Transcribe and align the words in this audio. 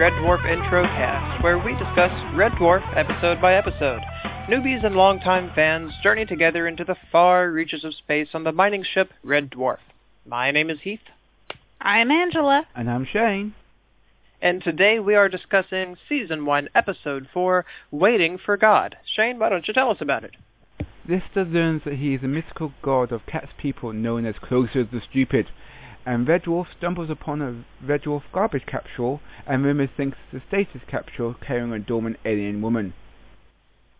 the 0.00 0.04
Red 0.06 0.12
Dwarf 0.14 0.50
Intro 0.50 0.82
Cast, 0.84 1.44
where 1.44 1.58
we 1.58 1.72
discuss 1.72 2.10
Red 2.34 2.52
Dwarf 2.52 2.82
episode 2.96 3.38
by 3.38 3.52
episode. 3.54 4.00
Newbies 4.48 4.82
and 4.82 4.94
longtime 4.94 5.52
fans 5.54 5.92
journey 6.02 6.24
together 6.24 6.66
into 6.66 6.84
the 6.84 6.96
far 7.12 7.50
reaches 7.50 7.84
of 7.84 7.94
space 7.94 8.28
on 8.32 8.42
the 8.42 8.50
mining 8.50 8.82
ship 8.82 9.10
Red 9.22 9.50
Dwarf. 9.50 9.76
My 10.24 10.52
name 10.52 10.70
is 10.70 10.78
Heath. 10.80 11.00
I'm 11.82 12.10
Angela. 12.10 12.66
And 12.74 12.88
I'm 12.88 13.04
Shane. 13.04 13.54
And 14.40 14.62
today 14.62 14.98
we 14.98 15.16
are 15.16 15.28
discussing 15.28 15.96
Season 16.08 16.46
1, 16.46 16.70
Episode 16.74 17.28
4, 17.34 17.66
Waiting 17.90 18.38
for 18.38 18.56
God. 18.56 18.96
Shane, 19.04 19.38
why 19.38 19.50
don't 19.50 19.68
you 19.68 19.74
tell 19.74 19.90
us 19.90 19.98
about 20.00 20.24
it? 20.24 20.32
Lister 21.06 21.44
learns 21.44 21.82
that 21.84 21.98
he 21.98 22.14
is 22.14 22.22
a 22.22 22.28
mythical 22.28 22.72
god 22.80 23.12
of 23.12 23.26
cat's 23.26 23.52
people 23.58 23.92
known 23.92 24.24
as 24.24 24.36
Cloister 24.40 24.84
the 24.84 25.02
Stupid, 25.10 25.48
and 26.06 26.26
Red 26.26 26.44
Dwarf 26.44 26.66
stumbles 26.78 27.10
upon 27.10 27.42
a 27.42 27.64
Red 27.86 28.02
Dwarf 28.02 28.22
garbage 28.32 28.66
capsule, 28.66 29.20
and 29.46 29.64
Rimmer 29.64 29.86
thinks 29.96 30.16
it's 30.32 30.42
a 30.44 30.48
stasis 30.48 30.82
capsule 30.88 31.34
carrying 31.46 31.72
a 31.72 31.78
dormant 31.78 32.16
alien 32.24 32.62
woman. 32.62 32.94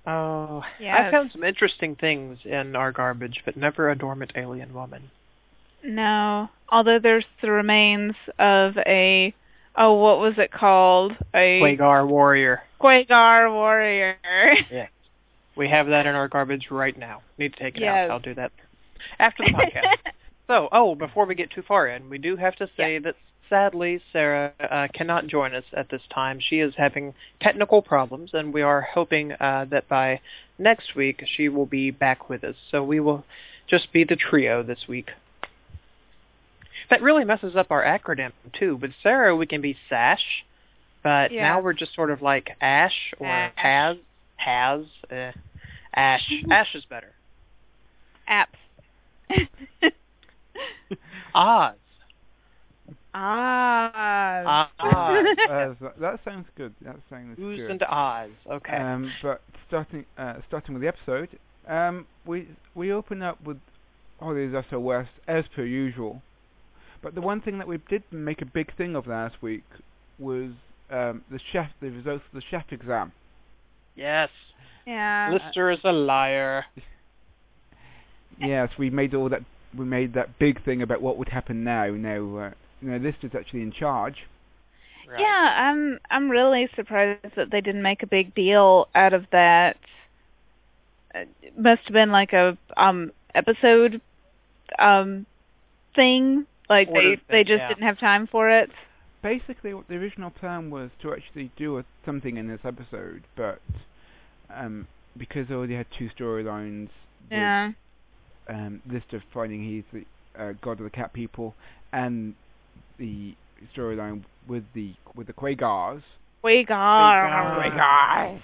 Oh, 0.06 0.62
Yes. 0.80 0.98
I 0.98 1.10
found 1.10 1.30
some 1.32 1.44
interesting 1.44 1.94
things 1.96 2.38
in 2.44 2.74
our 2.74 2.90
garbage, 2.92 3.42
but 3.44 3.56
never 3.56 3.90
a 3.90 3.96
dormant 3.96 4.32
alien 4.34 4.72
woman. 4.72 5.10
No, 5.84 6.48
although 6.68 6.98
there's 6.98 7.24
the 7.42 7.50
remains 7.50 8.14
of 8.38 8.76
a 8.78 9.34
oh, 9.76 9.94
what 9.94 10.18
was 10.18 10.34
it 10.36 10.50
called? 10.52 11.12
A 11.34 11.60
Quagar 11.60 12.06
Warrior. 12.06 12.62
Quagar 12.80 13.50
warrior. 13.52 14.16
yeah, 14.70 14.88
We 15.56 15.68
have 15.68 15.86
that 15.86 16.06
in 16.06 16.14
our 16.14 16.28
garbage 16.28 16.70
right 16.70 16.96
now. 16.98 17.22
Need 17.38 17.54
to 17.54 17.58
take 17.58 17.76
it 17.76 17.82
Yes. 17.82 18.04
out. 18.06 18.10
I'll 18.10 18.18
do 18.20 18.34
that 18.34 18.52
after 19.18 19.44
the 19.44 19.52
podcast. 19.52 19.96
So, 20.50 20.68
oh, 20.72 20.96
before 20.96 21.26
we 21.26 21.36
get 21.36 21.52
too 21.52 21.62
far 21.62 21.86
in, 21.86 22.10
we 22.10 22.18
do 22.18 22.34
have 22.34 22.56
to 22.56 22.68
say 22.76 22.98
that 22.98 23.14
sadly 23.48 24.02
Sarah 24.12 24.52
uh, 24.58 24.88
cannot 24.92 25.28
join 25.28 25.54
us 25.54 25.62
at 25.72 25.90
this 25.90 26.02
time. 26.12 26.40
She 26.40 26.58
is 26.58 26.74
having 26.76 27.14
technical 27.40 27.82
problems, 27.82 28.30
and 28.32 28.52
we 28.52 28.60
are 28.60 28.80
hoping 28.80 29.30
uh, 29.30 29.66
that 29.70 29.88
by 29.88 30.20
next 30.58 30.96
week 30.96 31.22
she 31.36 31.48
will 31.48 31.66
be 31.66 31.92
back 31.92 32.28
with 32.28 32.42
us. 32.42 32.56
So 32.72 32.82
we 32.82 32.98
will 32.98 33.24
just 33.68 33.92
be 33.92 34.02
the 34.02 34.16
trio 34.16 34.64
this 34.64 34.88
week. 34.88 35.10
That 36.90 37.00
really 37.00 37.24
messes 37.24 37.54
up 37.54 37.70
our 37.70 37.84
acronym 37.84 38.32
too. 38.52 38.74
With 38.74 38.90
Sarah, 39.04 39.36
we 39.36 39.46
can 39.46 39.60
be 39.60 39.76
Sash, 39.88 40.44
but 41.04 41.30
Yeah. 41.30 41.42
now 41.42 41.60
we're 41.60 41.74
just 41.74 41.94
sort 41.94 42.10
of 42.10 42.22
like 42.22 42.56
Ash 42.60 43.14
or 43.20 43.28
Ash. 43.28 43.52
Has. 43.54 43.96
Has. 44.34 44.84
Uh, 45.12 45.30
Ash. 45.94 46.28
Ash 46.50 46.74
is 46.74 46.84
better. 46.86 47.12
Apps. 48.28 48.56
Oz. 51.34 51.74
Oz. 53.14 54.68
Oz. 54.78 55.76
That 56.00 56.20
sounds 56.24 56.46
good. 56.56 56.74
That 56.82 56.96
sounds 57.08 57.36
Who's 57.38 57.58
good. 57.58 57.70
into 57.70 57.86
Oz? 57.92 58.30
Okay. 58.50 58.76
Um, 58.76 59.10
but 59.22 59.40
starting 59.68 60.04
uh, 60.18 60.34
starting 60.48 60.74
with 60.74 60.82
the 60.82 60.88
episode, 60.88 61.28
um, 61.68 62.06
we 62.26 62.48
we 62.74 62.92
open 62.92 63.22
up 63.22 63.42
with 63.44 63.58
Holly's 64.20 64.52
SOS 64.70 65.06
as 65.26 65.44
per 65.54 65.64
usual. 65.64 66.22
But 67.02 67.14
the 67.14 67.20
one 67.20 67.40
thing 67.40 67.58
that 67.58 67.66
we 67.66 67.78
did 67.88 68.02
make 68.10 68.42
a 68.42 68.46
big 68.46 68.76
thing 68.76 68.94
of 68.94 69.06
last 69.06 69.42
week 69.42 69.64
was 70.18 70.50
um, 70.90 71.22
the 71.30 71.40
chef, 71.52 71.70
the 71.80 71.90
results 71.90 72.24
of 72.32 72.40
the 72.40 72.42
chef 72.50 72.64
exam. 72.70 73.12
yes. 73.96 74.28
yeah. 74.86 75.30
Lister 75.32 75.70
is 75.70 75.78
a 75.84 75.92
liar. 75.92 76.66
yes, 78.40 78.68
we 78.78 78.90
made 78.90 79.14
all 79.14 79.28
that. 79.30 79.42
We 79.76 79.84
made 79.84 80.14
that 80.14 80.38
big 80.38 80.64
thing 80.64 80.82
about 80.82 81.00
what 81.02 81.16
would 81.18 81.28
happen 81.28 81.62
now. 81.64 81.86
Now, 81.90 82.36
uh, 82.36 82.50
now 82.80 82.98
this 82.98 83.14
is 83.22 83.30
actually 83.34 83.62
in 83.62 83.72
charge. 83.72 84.16
Right. 85.08 85.20
Yeah, 85.20 85.70
I'm 85.70 85.98
I'm 86.10 86.30
really 86.30 86.68
surprised 86.76 87.34
that 87.36 87.50
they 87.50 87.60
didn't 87.60 87.82
make 87.82 88.02
a 88.02 88.06
big 88.06 88.34
deal 88.34 88.88
out 88.94 89.12
of 89.12 89.26
that. 89.32 89.76
It 91.14 91.58
must 91.58 91.82
have 91.84 91.92
been 91.92 92.12
like 92.12 92.32
a 92.32 92.56
um 92.76 93.12
episode 93.34 94.00
um 94.78 95.26
thing. 95.96 96.46
Like 96.68 96.88
Order 96.88 97.00
they 97.10 97.16
thing, 97.16 97.24
they 97.28 97.44
just 97.44 97.60
yeah. 97.62 97.68
didn't 97.68 97.82
have 97.82 97.98
time 97.98 98.28
for 98.28 98.48
it. 98.50 98.70
basically 99.22 99.74
what 99.74 99.88
the 99.88 99.94
original 99.96 100.30
plan 100.30 100.70
was 100.70 100.90
to 101.02 101.12
actually 101.12 101.50
do 101.56 101.78
a, 101.78 101.84
something 102.04 102.36
in 102.36 102.46
this 102.48 102.60
episode, 102.64 103.22
but 103.36 103.60
um, 104.54 104.86
because 105.16 105.48
they 105.48 105.54
already 105.54 105.74
had 105.74 105.86
two 105.98 106.08
storylines, 106.18 106.88
Yeah. 107.30 107.72
Um, 108.50 108.82
of 109.12 109.22
finding 109.32 109.62
he's 109.64 109.84
the 109.92 110.04
uh, 110.42 110.52
god 110.60 110.78
of 110.78 110.84
the 110.84 110.90
cat 110.90 111.12
people, 111.12 111.54
and 111.92 112.34
the 112.98 113.34
storyline 113.76 114.24
with 114.48 114.64
the 114.74 114.94
with 115.14 115.26
the 115.26 115.32
Quagars, 115.32 116.02
Quagar. 116.44 118.40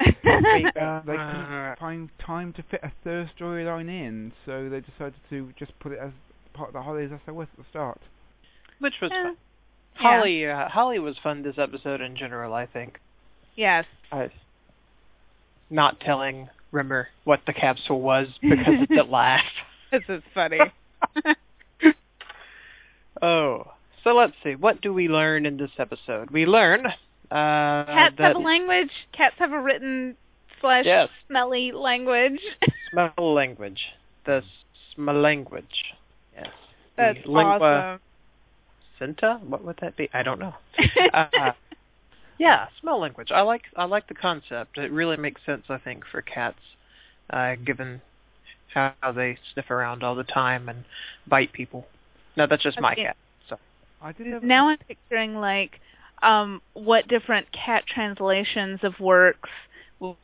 uh, 0.00 1.00
they 1.06 1.12
couldn't 1.12 1.76
find 1.78 2.08
time 2.24 2.52
to 2.54 2.62
fit 2.70 2.80
a 2.82 2.90
third 3.04 3.30
storyline 3.38 3.88
in, 3.88 4.32
so 4.46 4.68
they 4.68 4.80
decided 4.80 5.14
to 5.28 5.52
just 5.58 5.78
put 5.78 5.92
it 5.92 5.98
as 6.00 6.10
part 6.54 6.68
of 6.70 6.72
the 6.74 6.82
Holly's 6.82 7.10
SOS 7.26 7.46
at 7.52 7.58
the 7.58 7.64
start. 7.70 8.00
Which 8.80 8.94
was 9.00 9.10
Yeah. 9.12 9.22
fun. 9.22 9.36
Yeah. 9.94 10.00
Holly, 10.02 10.46
uh, 10.46 10.68
Holly 10.68 10.98
was 10.98 11.18
fun 11.18 11.42
this 11.42 11.58
episode 11.58 12.00
in 12.00 12.16
general. 12.16 12.54
I 12.54 12.66
think. 12.66 12.98
Yes. 13.54 13.84
I, 14.10 14.30
not 15.68 16.00
telling 16.00 16.48
Rimmer 16.72 17.08
what 17.24 17.40
the 17.46 17.52
capsule 17.52 18.00
was 18.00 18.28
because 18.40 18.74
it's 18.88 18.92
a 18.92 19.10
laugh. 19.10 19.44
This 19.90 20.02
is 20.08 20.22
funny. 20.34 20.58
Oh, 23.22 23.64
so 24.02 24.14
let's 24.14 24.32
see. 24.42 24.54
What 24.54 24.80
do 24.80 24.92
we 24.94 25.08
learn 25.08 25.44
in 25.46 25.56
this 25.56 25.70
episode? 25.78 26.30
We 26.30 26.46
learn 26.46 26.86
uh, 26.86 26.94
Cats 27.30 28.14
that 28.18 28.28
have 28.28 28.36
a 28.36 28.38
language. 28.38 28.90
Cats 29.12 29.34
have 29.38 29.52
a 29.52 29.60
written 29.60 30.16
slash 30.60 30.86
Yes. 30.86 31.08
smelly 31.28 31.72
language. 31.72 32.40
smell 32.92 33.12
language. 33.18 33.80
The 34.24 34.42
smell 34.94 35.20
language. 35.20 35.64
Yes. 36.34 36.46
The 36.96 37.14
That's 37.14 37.26
lingua 37.26 37.98
awesome. 39.00 39.14
cinta. 39.14 39.42
What 39.44 39.64
would 39.64 39.76
that 39.82 39.96
be? 39.96 40.08
I 40.14 40.22
don't 40.22 40.38
know. 40.38 40.54
uh, 41.12 41.52
yeah, 42.40 42.68
smell 42.80 42.98
language. 42.98 43.30
I 43.30 43.42
like 43.42 43.64
I 43.76 43.84
like 43.84 44.08
the 44.08 44.14
concept. 44.14 44.78
It 44.78 44.90
really 44.90 45.18
makes 45.18 45.42
sense, 45.44 45.64
I 45.68 45.76
think, 45.76 46.04
for 46.10 46.22
cats, 46.22 46.58
uh, 47.28 47.56
given 47.66 48.00
how 48.72 48.94
they 49.14 49.36
sniff 49.52 49.70
around 49.70 50.02
all 50.02 50.14
the 50.14 50.24
time 50.24 50.70
and 50.70 50.84
bite 51.28 51.52
people. 51.52 51.86
No, 52.36 52.46
that's 52.46 52.62
just 52.62 52.80
my 52.80 52.94
cat. 52.94 53.16
So 53.46 53.58
I 54.00 54.12
did 54.12 54.28
have 54.28 54.42
now 54.42 54.68
I'm 54.68 54.78
picturing 54.78 55.36
like 55.36 55.80
um 56.22 56.62
what 56.72 57.08
different 57.08 57.46
cat 57.52 57.84
translations 57.86 58.80
of 58.84 58.98
works 58.98 59.50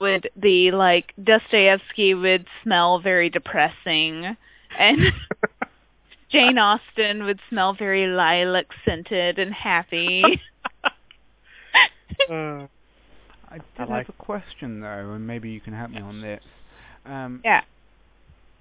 would 0.00 0.31
the 0.37 0.71
like 0.71 1.12
Dostoevsky 1.22 2.15
would 2.15 2.47
smell 2.62 2.98
very 2.98 3.28
depressing 3.28 4.38
and 4.78 5.00
Jane 6.31 6.56
Austen 6.56 7.25
would 7.25 7.41
smell 7.50 7.75
very 7.75 8.06
lilac 8.06 8.69
scented 8.87 9.38
and 9.38 9.53
happy. 9.53 10.41
uh, 12.31 12.66
I 13.49 13.59
did 13.59 13.91
I 13.91 13.99
have 13.99 14.09
a 14.09 14.12
question 14.12 14.81
though, 14.81 15.12
and 15.12 15.27
maybe 15.27 15.50
you 15.50 15.60
can 15.60 15.72
help 15.72 15.91
me 15.91 16.00
on 16.00 16.21
this. 16.21 16.43
Um, 17.04 17.41
yeah. 17.44 17.62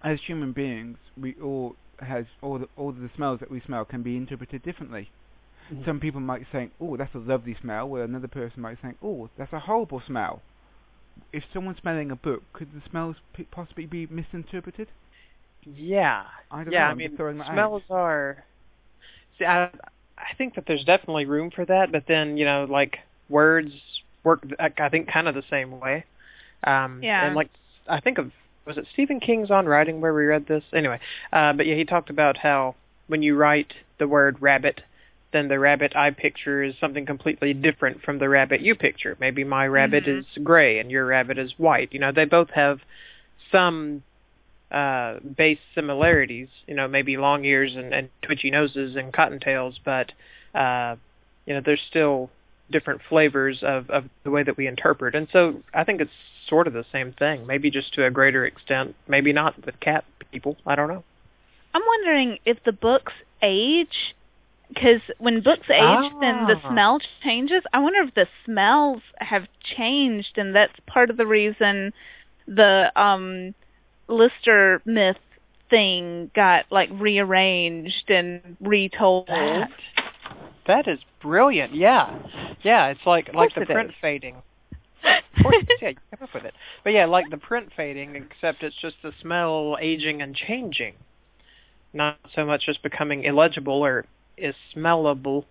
As 0.04 0.22
human 0.22 0.52
beings, 0.54 0.98
we 1.18 1.36
all 1.42 1.76
has 2.00 2.26
all 2.42 2.60
the 2.60 2.70
all 2.78 2.92
the 2.92 3.10
smells 3.16 3.40
that 3.40 3.50
we 3.52 3.62
smell 3.62 3.86
can 3.86 4.04
be 4.04 4.16
interpreted 4.18 4.62
differently. 4.64 5.10
Mhm. 5.72 5.86
Some 5.86 6.00
people 6.00 6.22
might 6.22 6.46
say, 6.52 6.70
"Oh, 6.80 6.98
that's 6.98 7.14
a 7.16 7.20
lovely 7.20 7.56
smell," 7.56 7.90
while 7.90 8.04
another 8.04 8.28
person 8.28 8.62
might 8.62 8.82
say, 8.82 8.94
"Oh, 9.02 9.30
that's 9.38 9.54
a 9.54 9.60
horrible 9.60 10.02
smell." 10.02 10.42
If 11.32 11.44
someone's 11.54 11.80
smelling 11.80 12.12
a 12.12 12.16
book, 12.16 12.44
could 12.54 12.74
the 12.74 12.82
smells 12.90 13.18
p- 13.34 13.46
possibly 13.46 13.86
be 13.86 14.06
misinterpreted? 14.08 14.90
yeah. 15.66 16.26
I 16.52 16.64
don't 16.64 16.74
yeah, 16.74 16.86
know. 16.86 16.92
I 16.92 16.94
mean, 16.96 17.16
throwing 17.18 17.42
smells 17.44 17.84
out. 17.90 17.96
are. 17.96 18.46
See, 19.38 19.46
I 19.46 19.66
I 20.18 20.34
think 20.38 20.56
that 20.56 20.66
there's 20.68 20.84
definitely 20.86 21.26
room 21.26 21.52
for 21.52 21.66
that, 21.66 21.92
but 21.92 22.06
then 22.08 22.38
you 22.38 22.46
know, 22.46 22.66
like 22.70 23.00
words 23.30 23.72
work. 24.24 24.44
I 24.60 24.72
I 24.78 24.90
think 24.90 25.08
kind 25.08 25.28
of 25.28 25.36
the 25.36 25.44
same 25.50 25.80
way. 25.80 26.06
Um, 26.64 27.02
Yeah. 27.04 27.26
And 27.26 27.36
like, 27.36 27.50
I 27.88 28.00
think 28.00 28.18
of 28.18 28.32
was 28.66 28.78
it 28.78 28.88
Stephen 28.94 29.20
King's 29.20 29.52
On 29.52 29.68
Writing 29.68 30.02
where 30.02 30.14
we 30.14 30.26
read 30.26 30.48
this 30.48 30.64
anyway. 30.74 31.00
Uh, 31.32 31.54
but 31.54 31.68
yeah, 31.68 31.76
he 31.76 31.86
talked 31.86 32.10
about 32.10 32.38
how 32.38 32.76
when 33.08 33.22
you 33.22 33.36
write 33.36 33.74
the 34.00 34.08
word 34.08 34.42
rabbit, 34.42 34.82
then 35.32 35.48
the 35.50 35.60
rabbit 35.60 35.96
I 35.96 36.10
picture 36.10 36.64
is 36.64 36.74
something 36.80 37.06
completely 37.06 37.54
different 37.54 38.02
from 38.02 38.18
the 38.18 38.28
rabbit 38.28 38.62
you 38.62 38.74
picture. 38.74 39.16
Maybe 39.20 39.44
my 39.44 39.68
rabbit 39.68 40.06
Mhm. 40.06 40.20
is 40.20 40.26
gray 40.44 40.80
and 40.80 40.90
your 40.90 41.06
rabbit 41.06 41.38
is 41.38 41.60
white. 41.60 41.94
You 41.94 42.00
know, 42.00 42.12
they 42.12 42.26
both 42.26 42.50
have 42.52 42.82
some 43.52 44.02
uh, 44.72 45.20
base 45.20 45.60
similarities. 45.76 46.48
You 46.68 46.74
know, 46.74 46.88
maybe 46.88 47.18
long 47.18 47.46
ears 47.46 47.76
and, 47.76 47.94
and 47.94 48.10
twitchy 48.24 48.50
noses 48.50 48.96
and 48.96 49.14
cottontails, 49.14 49.80
but 49.84 50.12
uh, 50.56 50.96
you 51.46 51.54
know, 51.54 51.62
there's 51.64 51.82
still 51.88 52.32
different 52.72 53.02
flavors 53.08 53.60
of, 53.62 53.90
of 53.90 54.06
the 54.24 54.32
way 54.32 54.44
that 54.44 54.58
we 54.58 54.68
interpret. 54.68 55.16
And 55.16 55.28
so 55.32 55.62
I 55.74 55.84
think 55.84 56.02
it's 56.02 56.12
sort 56.48 56.68
of 56.68 56.74
the 56.74 56.86
same 56.92 57.14
thing, 57.14 57.46
maybe 57.46 57.70
just 57.70 57.94
to 57.94 58.06
a 58.06 58.12
greater 58.12 58.46
extent, 58.46 58.96
maybe 59.08 59.34
not 59.34 59.66
with 59.66 59.80
cat 59.80 60.06
people. 60.32 60.58
I 60.66 60.76
don't 60.76 60.88
know. 60.88 61.04
I'm 61.74 61.84
wondering 61.86 62.40
if 62.46 62.64
the 62.64 62.72
books 62.72 63.14
age 63.42 64.16
because 64.70 65.02
when 65.20 65.42
books 65.42 65.70
age, 65.70 66.12
then 66.22 66.48
the 66.48 66.60
Ah. 66.64 66.72
smell 66.72 67.00
changes. 67.24 67.64
I 67.72 67.80
wonder 67.80 68.02
if 68.02 68.14
the 68.16 68.28
smells 68.46 69.02
have 69.20 69.48
changed, 69.64 70.38
and 70.38 70.56
that's 70.56 70.74
part 70.88 71.10
of 71.10 71.18
the 71.18 71.28
reason 71.28 71.94
the 72.48 72.92
um 72.96 73.54
Lister 74.08 74.82
myth 74.86 75.18
thing 75.70 76.30
got 76.36 76.66
like 76.72 76.90
rearranged 76.94 78.10
and 78.10 78.56
retold. 78.62 79.28
That 79.28 79.72
that 80.68 80.88
is 80.88 81.00
brilliant. 81.22 81.76
Yeah, 81.76 82.18
yeah. 82.64 82.88
It's 82.88 83.06
like 83.06 83.34
like 83.34 83.54
the 83.56 83.66
print 83.66 83.90
is. 83.90 83.96
fading. 84.02 84.36
Of 85.38 85.44
course, 85.44 85.66
yeah, 85.82 85.90
you 85.90 85.96
come 86.12 86.24
up 86.28 86.34
with 86.34 86.46
it. 86.46 86.54
But 86.84 86.94
yeah, 86.94 87.06
like 87.06 87.30
the 87.30 87.38
print 87.38 87.70
fading, 87.76 88.16
except 88.16 88.64
it's 88.64 88.76
just 88.82 88.96
the 89.04 89.12
smell 89.22 89.78
aging 89.80 90.22
and 90.22 90.34
changing, 90.34 90.94
not 91.94 92.18
so 92.34 92.46
much 92.46 92.66
just 92.66 92.82
becoming 92.82 93.24
illegible 93.26 93.86
or 93.86 94.06
is 94.38 94.56
smellable, 94.74 95.44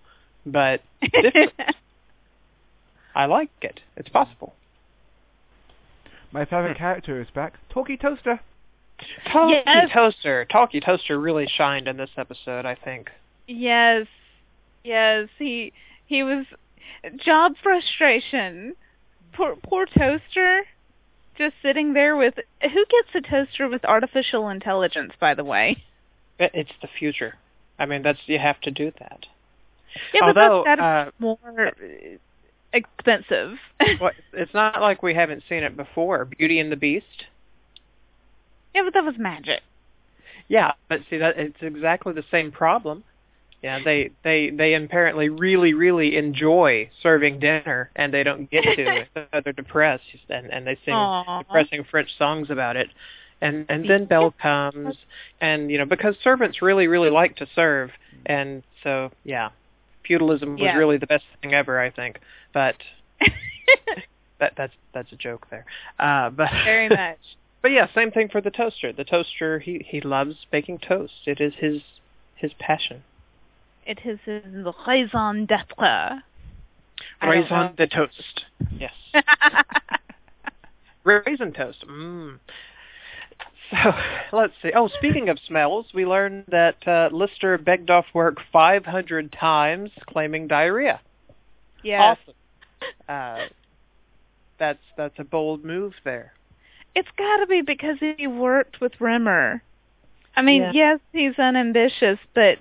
but 0.44 0.80
different. 1.22 1.52
I 3.14 3.26
like 3.26 3.50
it. 3.62 3.80
It's 3.96 4.08
possible. 4.08 4.54
My 6.32 6.44
favourite 6.44 6.76
hmm. 6.76 6.82
character 6.82 7.20
is 7.20 7.28
back. 7.32 7.54
Talkie 7.72 7.96
Toaster. 7.96 8.40
Talkie 9.30 9.62
Yes. 9.64 9.90
Toaster. 9.92 10.44
Talkie 10.46 10.80
Toaster 10.80 11.20
really 11.20 11.46
shined 11.46 11.86
in 11.86 11.96
this 11.96 12.10
episode, 12.16 12.66
I 12.66 12.74
think. 12.74 13.10
Yes, 13.46 14.06
yes, 14.84 15.28
he 15.38 15.72
he 16.06 16.22
was 16.22 16.46
job 17.24 17.54
frustration. 17.62 18.74
Poor 19.32 19.56
poor 19.56 19.86
toaster, 19.86 20.62
just 21.36 21.54
sitting 21.62 21.92
there 21.94 22.16
with 22.16 22.34
who 22.62 22.68
gets 22.68 23.14
a 23.14 23.20
toaster 23.20 23.68
with 23.68 23.84
artificial 23.84 24.48
intelligence, 24.48 25.12
by 25.18 25.34
the 25.34 25.44
way. 25.44 25.82
It's 26.38 26.70
the 26.80 26.88
future. 26.98 27.34
I 27.78 27.86
mean, 27.86 28.02
that's 28.02 28.18
you 28.26 28.38
have 28.38 28.60
to 28.62 28.70
do 28.70 28.92
that. 28.98 29.26
Yeah, 30.12 30.20
but 30.20 30.36
Although, 30.36 30.62
that's 30.64 30.78
gotta 30.78 30.82
uh, 30.82 31.10
more 31.18 31.72
expensive. 32.72 33.58
well, 34.00 34.10
it's 34.32 34.54
not 34.54 34.80
like 34.80 35.02
we 35.02 35.14
haven't 35.14 35.44
seen 35.48 35.62
it 35.62 35.76
before. 35.76 36.24
Beauty 36.24 36.58
and 36.58 36.70
the 36.70 36.76
Beast. 36.76 37.26
yeah, 38.74 38.82
but 38.84 38.94
that 38.94 39.04
was 39.04 39.14
magic. 39.18 39.62
Yeah, 40.48 40.72
but 40.88 41.00
see 41.08 41.18
that 41.18 41.38
it's 41.38 41.56
exactly 41.62 42.12
the 42.12 42.24
same 42.30 42.52
problem. 42.52 43.04
Yeah, 43.64 43.78
they 43.82 44.10
they 44.22 44.50
they 44.50 44.74
apparently 44.74 45.30
really 45.30 45.72
really 45.72 46.16
enjoy 46.18 46.90
serving 47.02 47.40
dinner, 47.40 47.90
and 47.96 48.12
they 48.12 48.22
don't 48.22 48.50
get 48.50 48.62
to. 48.62 49.06
so 49.14 49.40
they're 49.42 49.54
depressed, 49.54 50.02
and 50.28 50.52
and 50.52 50.66
they 50.66 50.76
sing 50.84 50.92
Aw. 50.92 51.38
depressing 51.38 51.82
French 51.90 52.10
songs 52.18 52.50
about 52.50 52.76
it. 52.76 52.88
And 53.40 53.64
and 53.70 53.88
then 53.88 54.04
Belle 54.04 54.32
comes, 54.32 54.96
and 55.40 55.70
you 55.70 55.78
know 55.78 55.86
because 55.86 56.14
servants 56.22 56.60
really 56.60 56.88
really 56.88 57.08
like 57.08 57.36
to 57.36 57.46
serve, 57.54 57.88
and 58.26 58.62
so 58.82 59.10
yeah, 59.24 59.48
feudalism 60.06 60.58
was 60.58 60.60
Yeah. 60.60 60.76
really 60.76 60.98
the 60.98 61.06
best 61.06 61.24
thing 61.40 61.54
ever, 61.54 61.80
I 61.80 61.88
think. 61.88 62.20
But 62.52 62.76
that 64.40 64.52
that's 64.58 64.74
that's 64.92 65.10
a 65.10 65.16
joke 65.16 65.46
there. 65.50 65.64
Uh, 65.98 66.28
but 66.28 66.50
Very 66.66 66.88
much. 66.90 67.16
But 67.62 67.70
yeah, 67.70 67.86
same 67.94 68.10
thing 68.10 68.28
for 68.28 68.42
the 68.42 68.50
toaster. 68.50 68.92
The 68.92 69.04
toaster, 69.04 69.58
he 69.58 69.86
he 69.88 70.02
loves 70.02 70.34
baking 70.52 70.80
toast. 70.86 71.14
It 71.24 71.40
is 71.40 71.54
his 71.58 71.80
his 72.34 72.52
passion. 72.58 73.02
It 73.86 73.98
is 74.04 74.18
the 74.26 74.72
raison 74.86 75.46
d'être. 75.46 76.22
Raisin 77.22 77.74
de 77.76 77.86
toast. 77.86 78.44
Yes. 78.78 78.92
Raisin 81.04 81.52
toast. 81.52 81.84
Mmm. 81.86 82.38
So 83.70 83.92
let's 84.32 84.52
see. 84.62 84.70
Oh, 84.74 84.88
speaking 84.98 85.28
of 85.28 85.38
smells, 85.46 85.86
we 85.94 86.04
learned 86.06 86.44
that 86.48 86.76
uh, 86.86 87.08
Lister 87.12 87.58
begged 87.58 87.90
off 87.90 88.04
work 88.14 88.36
500 88.52 89.32
times, 89.32 89.90
claiming 90.06 90.46
diarrhea. 90.46 91.00
yes. 91.82 92.18
Awesome. 92.28 92.34
Uh, 93.08 93.46
that's 94.58 94.78
that's 94.96 95.18
a 95.18 95.24
bold 95.24 95.64
move 95.64 95.94
there. 96.04 96.32
It's 96.94 97.08
got 97.16 97.38
to 97.38 97.46
be 97.46 97.62
because 97.62 97.96
he 97.98 98.26
worked 98.26 98.80
with 98.80 98.92
Rimmer. 99.00 99.62
I 100.36 100.42
mean, 100.42 100.62
Yeah. 100.62 100.72
yes, 100.72 101.00
he's 101.12 101.38
unambitious, 101.38 102.18
but 102.34 102.58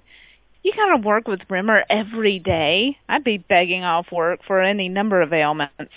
you 0.64 0.74
gotta 0.76 0.98
work 0.98 1.28
with 1.28 1.42
Rimmer 1.50 1.84
every 1.90 2.40
day. 2.40 2.98
I'd 3.08 3.24
be 3.24 3.38
begging 3.38 3.84
off 3.84 4.12
work 4.12 4.40
for 4.46 4.62
any 4.62 4.90
number 4.90 5.22
of 5.22 5.34
ailments. 5.34 5.94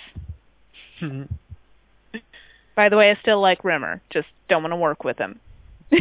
By 2.75 2.89
the 2.89 2.97
way, 2.97 3.11
I 3.11 3.17
still 3.23 3.41
like 3.41 3.65
Rimmer. 3.65 4.03
Just 4.11 4.29
don't 4.49 4.63
want 4.63 4.73
to 4.73 4.77
work 4.77 5.03
with 5.05 5.19
him. 5.19 5.41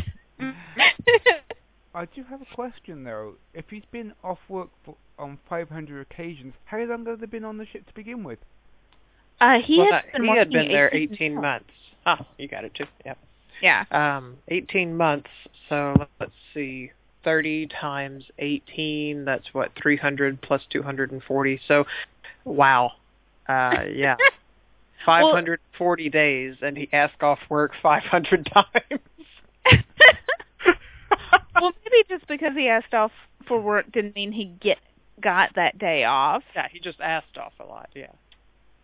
I 1.95 2.06
do 2.13 2.23
have 2.29 2.41
a 2.41 2.56
question 2.56 3.03
though. 3.03 3.35
If 3.53 3.65
he's 3.69 3.85
been 3.91 4.13
off 4.23 4.39
work 4.50 4.69
for, 4.83 4.95
on 5.17 5.39
500 5.47 6.01
occasions, 6.01 6.53
how 6.65 6.79
long 6.79 7.06
have 7.06 7.21
they 7.21 7.25
been 7.25 7.45
on 7.45 7.57
the 7.57 7.65
ship 7.65 7.88
to 7.88 7.94
begin 7.94 8.23
with? 8.23 8.39
uh, 9.39 9.59
he 9.59 9.77
well, 9.77 9.91
had 9.91 10.03
no, 10.13 10.19
been 10.19 10.23
he 10.25 10.38
had 10.38 10.50
been 10.50 10.67
there 10.67 10.89
18 10.94 11.13
18 11.13 11.35
months. 11.41 11.69
Ah, 12.06 12.25
you 12.38 12.47
got 12.47 12.65
it 12.65 12.73
too. 12.75 12.85
Yep. 13.06 13.17
Yeah. 13.62 13.85
Um, 13.91 14.38
18 14.50 14.95
months. 14.95 15.29
So 15.69 15.95
let's 16.19 16.31
see, 16.53 16.91
30 17.25 17.68
times 17.68 18.24
18. 18.39 19.25
That's 19.25 19.48
what 19.51 19.72
300 19.81 20.42
plus 20.42 20.62
240. 20.69 21.60
So, 21.68 21.83
wow. 22.45 22.92
Uh, 23.50 23.83
yeah. 23.94 24.16
540 25.06 26.10
days, 26.10 26.56
and 26.62 26.77
he 26.77 26.88
asked 26.94 27.22
off 27.22 27.39
work 27.50 27.74
500 27.83 28.45
times. 28.54 29.01
well, 31.56 31.74
maybe 31.83 32.04
just 32.07 32.27
because 32.27 32.54
he 32.56 32.69
asked 32.69 32.94
off 32.94 33.12
for 33.48 33.60
work 33.60 33.92
didn't 33.92 34.16
mean 34.16 34.31
he 34.31 34.45
get 34.45 34.80
got 35.22 35.54
that 35.56 35.77
day 35.77 36.04
off. 36.04 36.44
yeah, 36.56 36.68
he 36.72 36.80
just 36.80 37.00
asked 37.01 37.38
off 37.38 37.54
a 37.60 37.63
lot. 37.63 37.89
Yeah. 37.94 38.07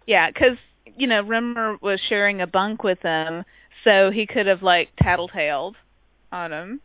Yeah, 0.06 0.30
because 0.30 0.58
you 0.98 1.08
know 1.08 1.22
Rimmer 1.22 1.78
was 1.82 2.00
sharing 2.08 2.42
a 2.42 2.48
bunk 2.48 2.84
with 2.84 3.00
him, 3.00 3.44
so 3.84 4.12
he 4.12 4.26
could 4.26 4.48
have 4.48 4.62
like 4.64 4.90
tattletaled 5.02 5.76
on 6.32 6.52
him. 6.52 6.82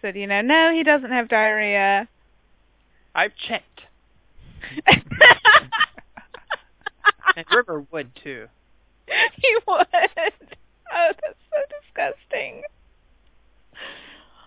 Said, 0.00 0.16
you 0.16 0.26
know, 0.26 0.40
no, 0.40 0.72
he 0.72 0.82
doesn't 0.84 1.10
have 1.10 1.28
diarrhea. 1.28 2.08
I've 3.14 3.32
checked, 3.48 3.80
and 7.36 7.46
Rimmer 7.52 7.84
would 7.90 8.14
too. 8.22 8.46
he 9.06 9.56
would. 9.66 9.86
Oh, 10.90 11.10
that's 11.20 11.38
so 11.50 11.58
disgusting. 11.82 12.62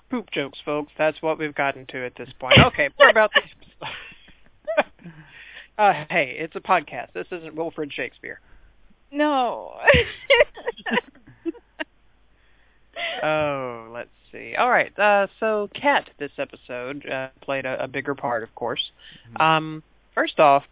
Poop 0.09 0.31
jokes, 0.31 0.59
folks. 0.63 0.91
That's 0.97 1.21
what 1.21 1.37
we've 1.37 1.55
gotten 1.55 1.85
to 1.87 2.05
at 2.05 2.15
this 2.15 2.29
point. 2.39 2.57
Okay, 2.67 2.89
more 2.97 3.09
about 3.09 3.31
the 3.33 3.41
episode. 3.43 4.85
uh, 5.77 6.05
hey, 6.09 6.35
it's 6.39 6.55
a 6.55 6.59
podcast. 6.61 7.13
This 7.13 7.27
isn't 7.31 7.55
Wilfred 7.55 7.91
Shakespeare. 7.93 8.39
No. 9.11 9.73
Oh, 13.23 13.89
let's 13.93 14.09
see. 14.31 14.55
All 14.55 14.69
right. 14.69 14.97
Uh, 14.97 15.27
so 15.39 15.69
Cat 15.73 16.09
this 16.17 16.31
episode 16.37 17.07
uh, 17.07 17.29
played 17.41 17.65
a, 17.65 17.83
a 17.83 17.87
bigger 17.87 18.15
part, 18.15 18.43
of 18.43 18.53
course. 18.55 18.91
Um, 19.39 19.83
first 20.15 20.39
off, 20.39 20.63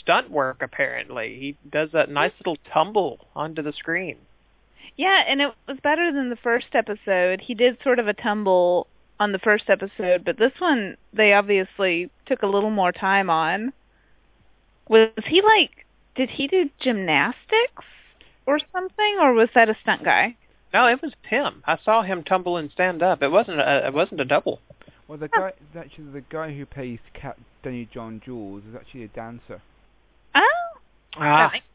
stunt 0.00 0.30
work. 0.30 0.62
Apparently, 0.62 1.38
he 1.38 1.56
does 1.70 1.90
that 1.92 2.10
nice 2.10 2.32
little 2.40 2.58
tumble 2.72 3.26
onto 3.34 3.62
the 3.62 3.72
screen. 3.72 4.16
yeah, 4.96 5.22
and 5.26 5.40
it 5.40 5.52
was 5.66 5.78
better 5.82 6.12
than 6.12 6.30
the 6.30 6.36
first 6.36 6.66
episode. 6.74 7.40
He 7.40 7.54
did 7.54 7.78
sort 7.82 7.98
of 7.98 8.08
a 8.08 8.14
tumble 8.14 8.86
on 9.20 9.32
the 9.32 9.38
first 9.38 9.64
episode, 9.68 10.24
but 10.24 10.38
this 10.38 10.52
one 10.58 10.96
they 11.12 11.32
obviously 11.32 12.10
took 12.26 12.42
a 12.42 12.46
little 12.46 12.70
more 12.70 12.92
time 12.92 13.30
on. 13.30 13.72
Was 14.88 15.08
he 15.26 15.40
like 15.40 15.86
did 16.16 16.30
he 16.30 16.46
do 16.46 16.70
gymnastics 16.80 17.84
or 18.46 18.58
something 18.72 19.18
or 19.20 19.32
was 19.32 19.48
that 19.54 19.68
a 19.68 19.76
stunt 19.82 20.04
guy? 20.04 20.36
No, 20.74 20.88
it 20.88 21.00
was 21.00 21.12
him. 21.22 21.62
I 21.66 21.78
saw 21.84 22.02
him 22.02 22.24
tumble 22.24 22.56
and 22.56 22.68
stand 22.72 23.00
up. 23.00 23.22
It 23.22 23.30
wasn't. 23.30 23.60
A, 23.60 23.86
it 23.86 23.94
wasn't 23.94 24.20
a 24.20 24.24
double. 24.24 24.60
Well, 25.06 25.18
the 25.18 25.28
guy, 25.28 25.52
actually, 25.78 26.10
the 26.12 26.24
guy 26.30 26.52
who 26.52 26.66
plays 26.66 26.98
Cat 27.14 27.38
Danny 27.62 27.88
John 27.94 28.20
Jules 28.24 28.62
is 28.68 28.74
actually 28.74 29.04
a 29.04 29.08
dancer. 29.08 29.62
Oh, 30.34 30.42
Ah, 31.16 31.20
that, 31.20 31.52
makes, 31.52 31.66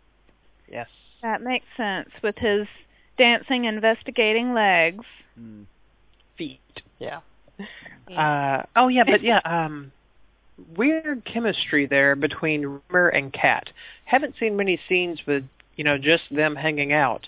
yes. 0.70 0.88
that 1.22 1.41
makes 1.41 1.65
sense 1.77 2.10
with 2.22 2.36
his 2.38 2.68
dancing 3.18 3.65
investigating 3.65 4.53
legs. 4.53 5.06
Mm. 5.39 5.65
Feet. 6.38 6.60
Yeah. 7.00 7.22
Uh, 8.15 8.63
oh 8.75 8.88
yeah, 8.89 9.03
but 9.06 9.22
yeah, 9.22 9.39
um, 9.46 9.91
weird 10.75 11.24
chemistry 11.25 11.86
there 11.86 12.15
between 12.15 12.82
Rimmer 12.89 13.10
and 13.10 13.32
Cat. 13.32 13.70
Haven't 14.06 14.36
seen 14.39 14.58
many 14.58 14.79
scenes 14.89 15.22
with 15.25 15.44
you 15.75 15.84
know 15.84 15.98
just 15.98 16.24
them 16.32 16.56
hanging 16.56 16.91
out. 16.91 17.27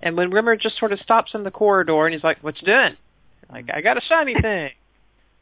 And 0.00 0.16
when 0.16 0.30
Rimmer 0.30 0.56
just 0.56 0.78
sort 0.78 0.92
of 0.92 1.00
stops 1.00 1.32
in 1.34 1.42
the 1.42 1.50
corridor 1.50 2.06
and 2.06 2.14
he's 2.14 2.22
like, 2.24 2.38
"What 2.42 2.60
you 2.60 2.66
doing?" 2.66 2.96
Like, 3.50 3.68
"I 3.72 3.80
got 3.80 3.96
a 3.96 4.00
shiny 4.00 4.34
thing." 4.40 4.70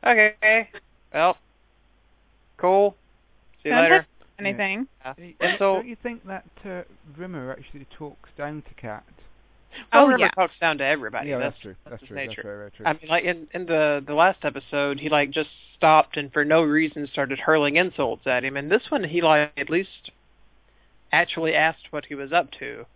okay. 0.04 0.70
Well, 1.12 1.36
cool. 2.56 2.96
See 3.62 3.68
you 3.68 3.74
Don't 3.74 3.82
later. 3.84 3.98
touch 3.98 4.06
anything. 4.38 4.86
Yeah. 5.04 5.14
And 5.40 5.56
so 5.58 5.74
don't 5.76 5.86
you 5.86 5.96
think 6.02 6.26
that 6.26 6.44
uh, 6.64 6.82
Rimmer 7.16 7.52
actually 7.52 7.86
talks 7.98 8.28
down 8.36 8.62
to 8.68 8.74
Cat? 8.74 9.04
Well, 9.92 10.04
Oh, 10.04 10.06
Rimmer 10.06 10.18
yeah. 10.20 10.30
talks 10.30 10.54
down 10.60 10.78
to 10.78 10.84
everybody. 10.84 11.28
yeah, 11.30 11.38
that's, 11.38 11.52
that's, 11.54 11.62
true. 11.62 11.74
That's 11.88 12.00
his 12.00 12.08
true. 12.08 12.16
nature. 12.16 12.30
That's 12.36 12.44
very, 12.46 12.56
very 12.58 12.70
true. 12.70 12.86
I 12.86 12.92
mean, 12.94 13.08
like 13.10 13.24
in 13.24 13.48
in 13.52 13.66
the 13.66 14.02
the 14.06 14.14
last 14.14 14.38
episode, 14.44 15.00
he 15.00 15.08
like 15.10 15.30
just 15.30 15.50
stopped 15.76 16.16
and 16.16 16.32
for 16.32 16.44
no 16.44 16.62
reason 16.62 17.06
started 17.12 17.38
hurling 17.38 17.76
insults 17.76 18.26
at 18.26 18.42
him. 18.44 18.56
And 18.56 18.70
this 18.70 18.82
one, 18.88 19.04
he 19.04 19.20
like 19.20 19.52
at 19.58 19.68
least 19.68 20.10
actually 21.12 21.54
asked 21.54 21.88
what 21.90 22.06
he 22.06 22.14
was 22.14 22.32
up 22.32 22.50
to, 22.58 22.86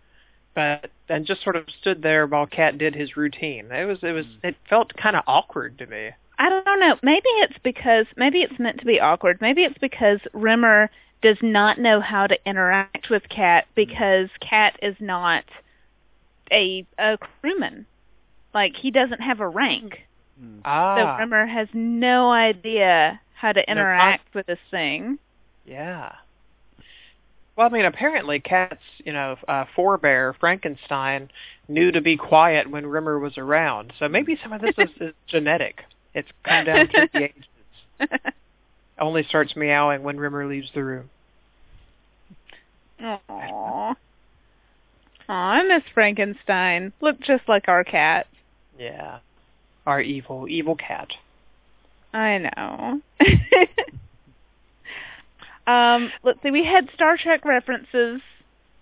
but 0.53 0.89
and 1.09 1.25
just 1.25 1.43
sort 1.43 1.55
of 1.55 1.65
stood 1.79 2.01
there 2.01 2.25
while 2.27 2.45
Cat 2.45 2.77
did 2.77 2.95
his 2.95 3.15
routine. 3.17 3.71
It 3.71 3.85
was 3.85 3.99
it 4.03 4.11
was 4.13 4.25
Mm. 4.25 4.43
it 4.49 4.55
felt 4.69 4.95
kind 4.95 5.15
of 5.15 5.23
awkward 5.27 5.77
to 5.79 5.85
me. 5.87 6.11
I 6.39 6.49
don't 6.49 6.79
know. 6.79 6.97
Maybe 7.03 7.27
it's 7.43 7.57
because 7.63 8.05
maybe 8.17 8.41
it's 8.41 8.57
meant 8.59 8.79
to 8.79 8.85
be 8.85 8.99
awkward. 8.99 9.39
Maybe 9.41 9.63
it's 9.63 9.77
because 9.77 10.19
Rimmer 10.33 10.89
does 11.21 11.37
not 11.41 11.77
know 11.77 12.01
how 12.01 12.25
to 12.25 12.37
interact 12.49 13.09
with 13.11 13.29
Cat 13.29 13.67
because 13.75 14.29
Cat 14.39 14.77
is 14.81 14.95
not 14.99 15.43
a 16.51 16.85
a 16.97 17.17
crewman. 17.17 17.85
Like 18.53 18.75
he 18.75 18.91
doesn't 18.91 19.21
have 19.21 19.39
a 19.39 19.47
rank. 19.47 20.01
Mm. 20.41 20.57
So 20.57 20.61
Ah, 20.65 21.17
Rimmer 21.19 21.45
has 21.45 21.67
no 21.73 22.31
idea 22.31 23.21
how 23.35 23.51
to 23.53 23.63
con- 23.65 23.77
interact 23.77 24.33
with 24.33 24.47
this 24.47 24.59
thing. 24.71 25.19
yeah. 25.65 26.13
Well, 27.55 27.67
I 27.67 27.69
mean, 27.69 27.85
apparently 27.85 28.39
Cat's, 28.39 28.81
you 29.03 29.13
know, 29.13 29.35
uh, 29.47 29.65
forebear 29.75 30.33
Frankenstein 30.39 31.29
knew 31.67 31.91
to 31.91 32.01
be 32.01 32.17
quiet 32.17 32.69
when 32.69 32.85
Rimmer 32.85 33.19
was 33.19 33.37
around. 33.37 33.93
So 33.99 34.07
maybe 34.07 34.37
some 34.41 34.53
of 34.53 34.61
this 34.61 34.75
is, 34.77 34.89
is 34.99 35.13
genetic. 35.27 35.83
It's 36.13 36.29
come 36.43 36.65
down 36.65 36.87
to 36.89 37.09
the 37.13 37.23
ages. 37.23 37.43
Only 38.99 39.23
starts 39.23 39.55
meowing 39.55 40.03
when 40.03 40.17
Rimmer 40.17 40.47
leaves 40.47 40.69
the 40.73 40.83
room. 40.83 41.09
Aww. 43.01 43.19
Aw, 43.29 43.95
I 45.29 45.63
miss 45.63 45.83
Frankenstein. 45.93 46.93
Looked 47.01 47.23
just 47.23 47.47
like 47.47 47.67
our 47.67 47.83
cat. 47.83 48.27
Yeah. 48.77 49.19
Our 49.85 50.01
evil, 50.01 50.47
evil 50.47 50.75
cat. 50.75 51.09
I 52.13 52.37
know. 52.37 53.01
um, 55.67 56.11
let's 56.23 56.41
see. 56.43 56.51
We 56.51 56.65
had 56.65 56.89
Star 56.93 57.17
Trek 57.17 57.45
references, 57.45 58.21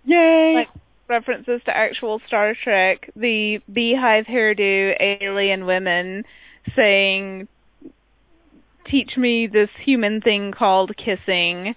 Yay! 0.06 0.54
like 0.56 0.70
references 1.08 1.62
to 1.66 1.76
actual 1.76 2.22
Star 2.28 2.54
Trek. 2.54 3.10
The 3.16 3.60
beehive 3.72 4.26
hairdo 4.26 4.96
alien 5.00 5.66
women 5.66 6.26
saying, 6.76 7.48
"Teach 8.86 9.18
me 9.18 9.48
this 9.48 9.70
human 9.82 10.22
thing 10.22 10.52
called 10.52 10.96
kissing." 10.98 11.76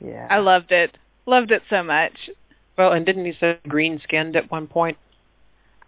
yeah. 0.00 0.26
I 0.30 0.38
loved 0.38 0.72
it. 0.72 0.96
Loved 1.26 1.50
it 1.50 1.62
so 1.70 1.82
much. 1.82 2.28
well, 2.76 2.92
and 2.92 3.06
didn't 3.06 3.24
he 3.24 3.32
say 3.38 3.58
green 3.66 4.00
skinned 4.02 4.36
at 4.36 4.50
one 4.50 4.66
point, 4.66 4.98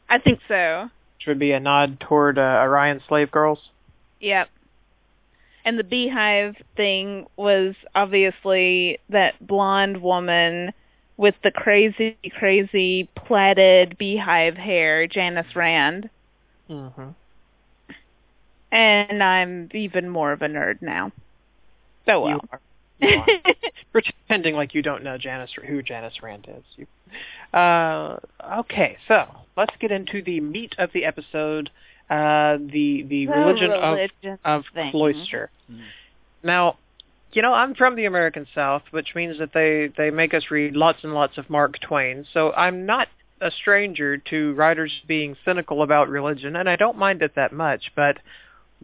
I 0.08 0.18
think 0.18 0.40
so. 0.48 0.88
which 1.18 1.26
would 1.26 1.38
be 1.38 1.52
a 1.52 1.60
nod 1.60 2.00
toward 2.00 2.38
uh, 2.38 2.60
Orion 2.62 3.02
slave 3.06 3.30
girls? 3.30 3.58
Yep. 4.20 4.48
And 5.66 5.80
the 5.80 5.84
beehive 5.84 6.54
thing 6.76 7.26
was 7.36 7.74
obviously 7.96 9.00
that 9.10 9.44
blonde 9.44 10.00
woman 10.00 10.72
with 11.16 11.34
the 11.42 11.50
crazy, 11.50 12.16
crazy 12.38 13.08
plaited 13.16 13.98
beehive 13.98 14.56
hair, 14.56 15.08
Janice 15.08 15.56
Rand. 15.56 16.08
Mm-hmm. 16.70 17.08
And 18.70 19.22
I'm 19.22 19.68
even 19.74 20.08
more 20.08 20.30
of 20.30 20.42
a 20.42 20.46
nerd 20.46 20.82
now. 20.82 21.10
So 22.06 22.20
well. 22.20 22.30
You 22.30 22.40
are. 22.52 22.60
You 23.00 23.18
are. 23.18 23.54
Pretending 23.92 24.54
like 24.54 24.72
you 24.72 24.82
don't 24.82 25.02
know 25.02 25.18
Janice 25.18 25.50
who 25.66 25.82
Janice 25.82 26.22
Rand 26.22 26.46
is. 26.48 26.64
You, 26.76 27.58
uh, 27.58 28.18
okay, 28.60 28.98
so 29.08 29.26
let's 29.56 29.74
get 29.80 29.90
into 29.90 30.22
the 30.22 30.40
meat 30.40 30.76
of 30.78 30.92
the 30.92 31.04
episode. 31.04 31.70
Uh, 32.08 32.58
the 32.58 33.02
the 33.02 33.26
The 33.26 33.26
religion, 33.26 33.70
religion 33.70 34.38
of 34.44 34.64
of 34.74 34.90
cloister. 34.92 35.50
Mm. 35.70 35.80
Now, 36.44 36.76
you 37.32 37.42
know, 37.42 37.52
I'm 37.52 37.74
from 37.74 37.96
the 37.96 38.04
American 38.04 38.46
South, 38.54 38.82
which 38.92 39.14
means 39.14 39.38
that 39.38 39.52
they 39.52 39.90
they 39.96 40.10
make 40.10 40.32
us 40.32 40.44
read 40.50 40.76
lots 40.76 41.02
and 41.02 41.12
lots 41.14 41.36
of 41.36 41.50
Mark 41.50 41.80
Twain. 41.80 42.24
So 42.32 42.52
I'm 42.52 42.86
not 42.86 43.08
a 43.40 43.50
stranger 43.50 44.16
to 44.16 44.54
writers 44.54 44.92
being 45.06 45.36
cynical 45.44 45.82
about 45.82 46.08
religion, 46.08 46.56
and 46.56 46.70
I 46.70 46.76
don't 46.76 46.96
mind 46.96 47.22
it 47.22 47.34
that 47.34 47.52
much. 47.52 47.92
But 47.96 48.18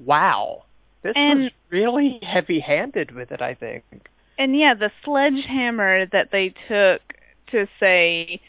wow, 0.04 0.64
this 1.02 1.12
And- 1.14 1.44
was 1.44 1.50
really 1.70 2.18
heavy-handed 2.22 3.12
with 3.12 3.30
it. 3.30 3.40
I 3.40 3.54
think. 3.54 3.84
And 4.38 4.56
yeah, 4.56 4.74
the 4.74 4.90
sledgehammer 5.04 6.06
that 6.06 6.32
they 6.32 6.54
took 6.66 7.00
to 7.52 7.68
say, 7.78 8.40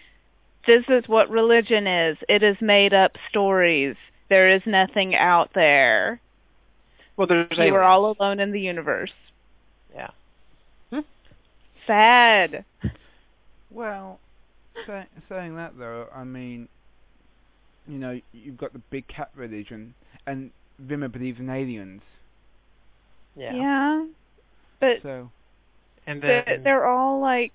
this 0.66 0.84
is 0.88 1.08
what 1.08 1.30
religion 1.30 1.86
is. 1.86 2.18
It 2.28 2.42
is 2.42 2.58
made 2.62 2.94
up 2.94 3.18
stories. 3.30 3.96
There 4.34 4.50
is 4.50 4.64
nothing 4.66 5.14
out 5.14 5.52
there. 5.54 6.20
Well, 7.18 7.28
there's 7.28 7.56
You 7.56 7.76
are 7.76 7.84
all 7.84 8.16
alone 8.20 8.40
in 8.40 8.52
the 8.52 8.60
universe. 8.60 9.14
Yeah. 9.94 10.10
Hmm. 10.90 11.02
Sad. 11.86 12.66
Well, 13.70 14.20
say, 14.88 15.06
saying 15.30 15.56
that 15.58 15.78
though, 15.78 16.08
I 16.12 16.24
mean, 16.24 16.68
you 17.88 18.00
know, 18.00 18.20
you've 18.32 18.58
got 18.58 18.74
the 18.74 18.82
big 18.90 19.08
cat 19.08 19.30
religion, 19.36 19.94
and 20.26 20.50
Rimmer 20.80 21.10
believes 21.10 21.40
in 21.40 21.52
aliens. 21.52 22.02
Yeah. 23.36 23.54
Yeah. 23.54 24.06
But 24.80 25.04
So 25.04 25.30
And 26.08 26.24
they're, 26.24 26.44
then 26.44 26.64
they're 26.64 26.88
all 26.88 27.22
like 27.22 27.54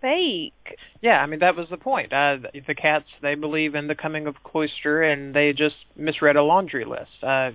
fake. 0.00 0.76
Yeah, 1.00 1.22
I 1.22 1.26
mean 1.26 1.40
that 1.40 1.56
was 1.56 1.68
the 1.68 1.76
point. 1.76 2.12
Uh, 2.12 2.38
the, 2.52 2.74
cats 2.74 3.06
they 3.22 3.34
believe 3.34 3.74
in 3.74 3.86
the 3.86 3.94
coming 3.94 4.26
of 4.26 4.42
Cloister, 4.42 5.02
and 5.02 5.34
they 5.34 5.52
just 5.52 5.76
misread 5.96 6.36
a 6.36 6.42
laundry 6.42 6.84
list. 6.84 7.10
Uh, 7.22 7.50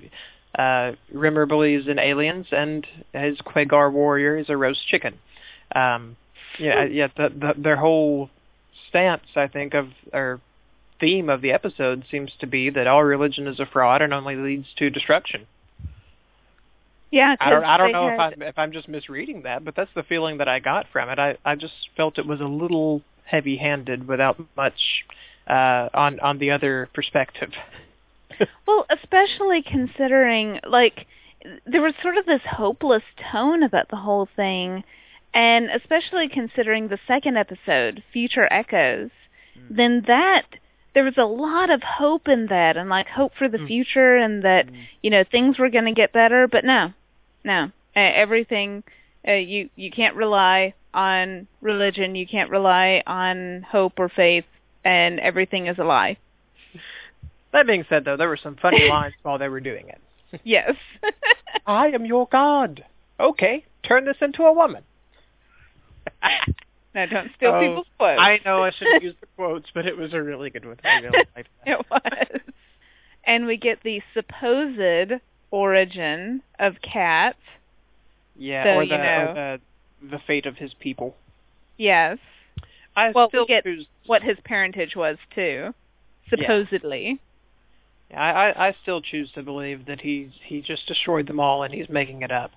uh, 0.58 0.94
Rimmer 1.12 1.46
believes 1.46 1.88
in 1.88 2.00
aliens, 2.00 2.48
and 2.52 2.86
his 3.14 3.38
Quagar 3.40 3.92
warrior 3.92 4.38
is 4.38 4.50
a 4.50 4.58
roast 4.58 4.88
chicken. 4.88 5.18
Um, 5.76 6.16
yeah, 6.60 6.84
yeah. 6.84 7.08
The, 7.16 7.30
the, 7.30 7.54
their 7.58 7.78
whole 7.78 8.30
stance, 8.90 9.26
I 9.36 9.48
think, 9.48 9.74
of 9.74 9.90
or 10.12 10.40
theme 11.00 11.30
of 11.30 11.42
the 11.42 11.52
episode 11.52 12.06
seems 12.10 12.32
to 12.40 12.48
be 12.48 12.70
that 12.70 12.88
all 12.88 13.04
religion 13.04 13.48
is 13.48 13.60
a 13.60 13.66
fraud 13.66 14.02
and 14.02 14.14
only 14.14 14.36
leads 14.36 14.68
to 14.78 14.90
destruction. 14.90 15.48
Yeah, 17.14 17.36
I 17.40 17.50
don't, 17.52 17.64
I 17.64 17.78
don't 17.78 17.92
know 17.92 18.08
if 18.10 18.20
I'm 18.20 18.42
if 18.42 18.58
I'm 18.58 18.72
just 18.72 18.88
misreading 18.88 19.44
that, 19.44 19.64
but 19.64 19.76
that's 19.76 19.92
the 19.94 20.04
feeling 20.04 20.40
that 20.40 20.48
I 20.48 20.60
got 20.60 20.88
from 20.92 21.10
it. 21.10 21.20
I 21.20 21.38
I 21.46 21.56
just 21.56 21.74
felt 21.96 22.18
it 22.18 22.26
was 22.26 22.42
a 22.42 22.46
little 22.46 23.02
heavy-handed 23.26 24.08
without 24.08 24.38
much 24.58 25.06
uh, 25.48 25.90
on 25.94 26.20
on 26.22 26.40
the 26.40 26.52
other 26.52 26.90
perspective. 26.94 27.52
Well, 28.68 28.86
especially 28.90 29.62
considering 29.62 30.60
like 30.68 31.06
there 31.68 31.84
was 31.84 31.94
sort 32.02 32.18
of 32.18 32.26
this 32.26 32.42
hopeless 32.50 33.04
tone 33.32 33.62
about 33.62 33.90
the 33.90 33.96
whole 33.98 34.28
thing, 34.36 34.84
and 35.36 35.70
especially 35.70 36.28
considering 36.30 36.88
the 36.88 36.98
second 37.08 37.38
episode, 37.38 38.02
Future 38.12 38.48
Echoes, 38.52 39.12
Mm. 39.56 39.68
then 39.70 40.04
that 40.08 40.46
there 40.96 41.04
was 41.04 41.18
a 41.18 41.26
lot 41.26 41.70
of 41.70 41.84
hope 41.84 42.28
in 42.28 42.48
that, 42.48 42.76
and 42.76 42.90
like 42.90 43.08
hope 43.08 43.34
for 43.36 43.48
the 43.48 43.60
Mm. 43.60 43.68
future, 43.68 44.18
and 44.18 44.42
that 44.44 44.66
Mm. 44.66 44.88
you 45.04 45.12
know 45.12 45.24
things 45.24 45.60
were 45.60 45.70
going 45.70 45.86
to 45.86 45.92
get 46.02 46.12
better. 46.12 46.48
But 46.48 46.66
no, 46.66 46.92
no, 47.44 47.72
everything 47.96 48.84
uh, 49.28 49.34
you 49.34 49.70
you 49.76 49.92
can't 49.92 50.16
rely 50.16 50.74
on 50.94 51.48
religion, 51.62 52.16
you 52.16 52.28
can't 52.28 52.50
rely 52.50 53.02
on 53.08 53.64
hope 53.64 53.94
or 54.00 54.10
faith, 54.10 54.46
and 54.86 55.20
everything 55.20 55.68
is 55.68 55.78
a 55.80 55.84
lie. 55.84 56.18
that 57.52 57.66
being 57.68 57.86
said, 57.90 58.06
though, 58.06 58.18
there 58.18 58.28
were 58.30 58.38
some 58.38 58.56
funny 58.56 58.88
lines 58.90 59.14
while 59.24 59.38
they 59.38 59.50
were 59.50 59.60
doing 59.62 59.90
it. 59.90 60.00
Yes. 60.44 60.74
I 61.68 61.90
am 61.90 62.06
your 62.08 62.28
god. 62.32 62.84
Okay, 63.20 63.64
turn 63.84 64.06
this 64.06 64.18
into 64.20 64.42
a 64.44 64.52
woman. 64.52 64.84
no, 66.96 67.06
don't 67.06 67.32
steal 67.36 67.52
Oh, 67.52 67.60
people's 67.62 67.88
quotes. 67.98 68.20
I 68.20 68.40
know 68.44 68.64
I 68.64 68.72
shouldn't 68.72 69.04
use 69.04 69.16
the 69.22 69.28
quotes, 69.36 69.70
but 69.74 69.86
it 69.86 69.96
was 69.96 70.14
a 70.14 70.22
really 70.22 70.50
good 70.50 70.66
one. 70.66 70.78
I 70.84 71.00
really 71.02 71.26
liked 71.36 71.50
that. 71.66 71.80
it 71.80 71.86
was. 71.90 72.42
And 73.26 73.46
we 73.46 73.58
get 73.58 73.84
the 73.84 74.02
supposed 74.16 75.22
origin 75.54 76.42
of 76.60 76.82
Cat. 76.82 77.36
Yeah, 78.36 78.64
So, 78.64 78.70
or, 78.78 78.84
you 78.84 78.90
the, 78.90 78.98
know. 78.98 79.26
or 79.30 79.34
the 79.36 79.60
the 80.18 80.20
fate 80.28 80.46
of 80.48 80.58
his 80.58 80.74
people. 80.74 81.16
Yes. 81.78 82.18
I 82.96 83.12
Well, 83.12 83.28
we 83.28 83.30
still 83.30 83.46
get- 83.46 83.64
choose 83.64 83.86
What 84.08 84.24
his 84.24 84.38
parentage 84.44 84.96
was 84.96 85.18
too. 85.34 85.74
Supposedly. 86.30 87.20
I, 88.14 88.32
I 88.32 88.68
I 88.70 88.76
still 88.82 89.02
choose 89.02 89.32
to 89.34 89.44
believe 89.44 89.86
that 89.86 90.02
he's 90.02 90.30
he 90.44 90.62
just 90.62 90.86
destroyed 90.88 91.28
them 91.28 91.40
all 91.40 91.64
and 91.64 91.74
he's 91.74 91.90
making 91.90 92.22
it 92.24 92.32
up. 92.32 92.52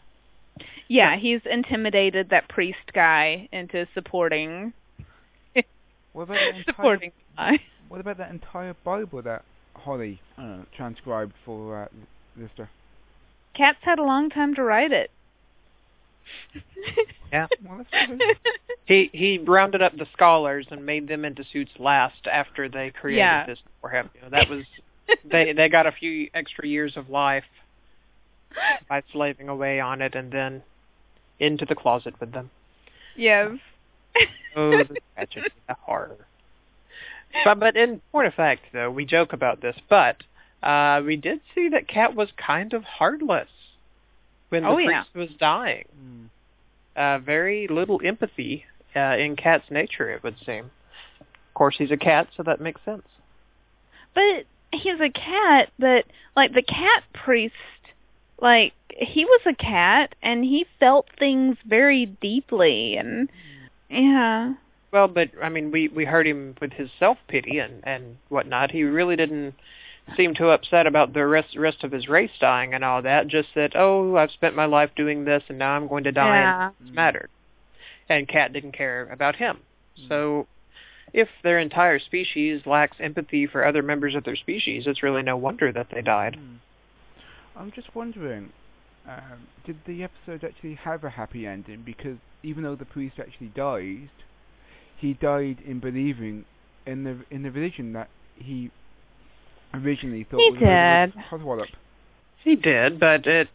Yeah, 0.89 1.17
he's 1.17 1.41
intimidated 1.45 2.31
that 2.31 2.49
priest 2.49 2.93
guy 2.95 3.49
into 3.53 3.87
supporting 3.95 4.73
what 6.13 6.23
about 6.25 6.35
that 6.37 6.49
entire 6.57 6.65
supporting 6.65 7.13
the 7.37 7.43
lie. 7.43 7.59
what 7.89 8.01
about 8.01 8.19
that 8.19 8.31
entire 8.31 8.75
Bible 8.85 9.23
that 9.23 9.45
Holly 9.75 10.21
uh, 10.39 10.59
transcribed 10.77 11.33
for 11.45 11.83
uh, 11.85 11.89
Lister? 12.37 12.69
Cat's 13.57 13.79
had 13.83 13.99
a 13.99 14.03
long 14.05 14.31
time 14.31 14.55
to 14.55 14.63
write 14.63 14.93
it. 14.93 15.11
Yeah. 17.33 17.49
Well, 17.65 17.85
that's 17.91 18.07
good. 18.19 18.23
He 18.85 19.11
he 19.13 19.39
rounded 19.39 19.83
up 19.83 19.97
the 19.97 20.07
scholars 20.13 20.67
and 20.71 20.87
made 20.87 21.09
them 21.09 21.25
into 21.25 21.43
suits 21.53 21.73
last 21.79 22.27
after 22.31 22.69
they 22.69 22.91
created 22.91 23.19
Yeah. 23.19 23.47
this 23.47 23.59
for 23.81 23.91
him. 23.91 24.09
You 24.15 24.21
know, 24.23 24.29
that 24.31 24.49
was 24.49 24.65
they 25.25 25.53
they 25.57 25.69
got 25.69 25.87
a 25.87 25.93
few 25.93 26.31
extra 26.35 26.67
years 26.69 26.97
of 26.97 27.11
life 27.11 27.43
by 28.89 29.03
slaving 29.13 29.49
away 29.49 29.81
on 29.81 30.01
it 30.03 30.15
and 30.15 30.31
then 30.31 30.63
into 31.41 31.65
the 31.67 31.75
closet 31.75 32.15
with 32.21 32.33
them. 32.33 32.51
yes. 33.17 33.51
Oh, 34.55 34.71
the 34.71 34.97
tragedy, 35.15 35.49
the 35.69 35.75
horror. 35.83 36.17
But 37.45 37.59
but 37.59 37.77
in 37.77 38.01
point 38.13 38.29
of 38.29 38.35
fact, 38.35 38.63
though, 38.73 38.91
we 38.91 39.05
joke 39.05 39.33
about 39.33 39.61
this, 39.61 39.77
but 39.91 40.23
uh, 40.63 41.03
we 41.05 41.17
did 41.17 41.41
see 41.55 41.69
that 41.71 41.89
Cat 41.89 42.15
was 42.15 42.29
kind 42.37 42.73
of 42.73 42.85
heartless 42.85 43.49
when 44.49 44.63
the 44.63 44.69
Oh, 44.69 44.79
yeah. 44.79 45.03
priest 45.05 45.15
was 45.15 45.39
dying. 45.39 45.85
Mm. 46.01 46.29
Uh, 46.97 47.19
very 47.19 47.69
little 47.69 48.01
empathy 48.05 48.65
uh, 48.95 49.17
in 49.19 49.37
Cat's 49.37 49.71
nature, 49.71 50.11
it 50.11 50.23
would 50.23 50.37
seem. 50.45 50.71
Of 51.21 51.55
course, 51.55 51.77
he's 51.79 51.91
a 51.91 51.97
cat, 51.97 52.29
so 52.37 52.43
that 52.43 52.61
makes 52.61 52.81
sense. 52.85 53.07
But 54.15 54.47
he's 54.73 55.01
a 55.01 55.11
cat, 55.11 55.71
but 55.79 56.05
like 56.35 56.55
the 56.55 56.63
cat 56.63 57.03
priest, 57.13 57.55
like 58.41 58.73
he 58.91 59.25
was 59.25 59.41
a 59.47 59.55
cat 59.55 60.15
and 60.23 60.45
he 60.45 60.67
felt 60.81 61.07
things 61.19 61.57
very 61.67 62.07
deeply 62.07 62.97
and 62.97 63.29
yeah. 63.91 64.55
Well, 64.91 65.09
but 65.09 65.31
I 65.43 65.49
mean, 65.51 65.71
we 65.71 65.89
we 65.89 66.05
heard 66.07 66.27
him 66.27 66.55
with 66.61 66.73
his 66.73 66.89
self 66.99 67.19
pity 67.29 67.59
and 67.59 67.81
and 67.85 68.17
whatnot. 68.31 68.71
He 68.71 68.83
really 68.85 69.17
didn't 69.17 69.55
seem 70.17 70.35
too 70.35 70.51
upset 70.51 70.87
about 70.87 71.13
the 71.13 71.27
rest 71.27 71.57
rest 71.57 71.83
of 71.83 71.93
his 71.93 72.09
race 72.09 72.31
dying 72.41 72.75
and 72.75 72.85
all 72.85 73.03
that. 73.03 73.27
Just 73.27 73.49
that, 73.55 73.73
oh, 73.75 74.17
I've 74.17 74.31
spent 74.31 74.55
my 74.55 74.67
life 74.67 74.91
doing 74.97 75.25
this, 75.25 75.43
and 75.49 75.59
now 75.59 75.73
I'm 75.73 75.89
going 75.89 76.05
to 76.05 76.13
die. 76.13 76.41
Yeah. 76.41 76.67
And 76.67 76.75
it's 76.89 76.95
mattered. 76.95 77.31
And 78.09 78.29
Cat 78.29 78.53
didn't 78.53 78.73
care 78.73 79.09
about 79.11 79.37
him. 79.37 79.59
So, 80.09 80.47
if 81.13 81.29
their 81.43 81.59
entire 81.59 81.99
species 81.99 82.63
lacks 82.67 82.99
empathy 83.01 83.47
for 83.47 83.65
other 83.65 83.83
members 83.83 84.15
of 84.15 84.25
their 84.25 84.37
species, 84.37 84.85
it's 84.87 85.03
really 85.03 85.23
no 85.23 85.37
wonder 85.37 85.73
that 85.73 85.89
they 85.93 86.03
died. 86.03 86.37
Mm. 86.39 86.59
I'm 87.57 87.73
just 87.73 87.95
wondering, 87.95 88.53
um, 89.09 89.49
did 89.65 89.79
the 89.87 90.05
episode 90.05 90.45
actually 90.45 90.75
have 90.75 91.03
a 91.05 91.11
happy 91.11 91.47
ending? 91.47 91.83
Because 91.85 92.19
even 92.43 92.63
though 92.63 92.77
the 92.77 92.85
priest 92.85 93.17
actually 93.19 93.49
died, 93.49 94.11
he 94.99 95.15
died 95.15 95.59
in 95.67 95.81
believing 95.81 96.45
in 96.87 97.05
the 97.05 97.19
in 97.31 97.43
the 97.43 97.51
religion 97.51 97.93
that 97.95 98.09
he 98.37 98.71
originally 99.75 100.25
thought 100.25 100.41
He 100.41 100.51
was 100.51 100.61
did. 100.61 101.13
Codswallop. 101.31 101.69
He 102.43 102.57
did, 102.57 102.99
but 103.01 103.27
it 103.27 103.49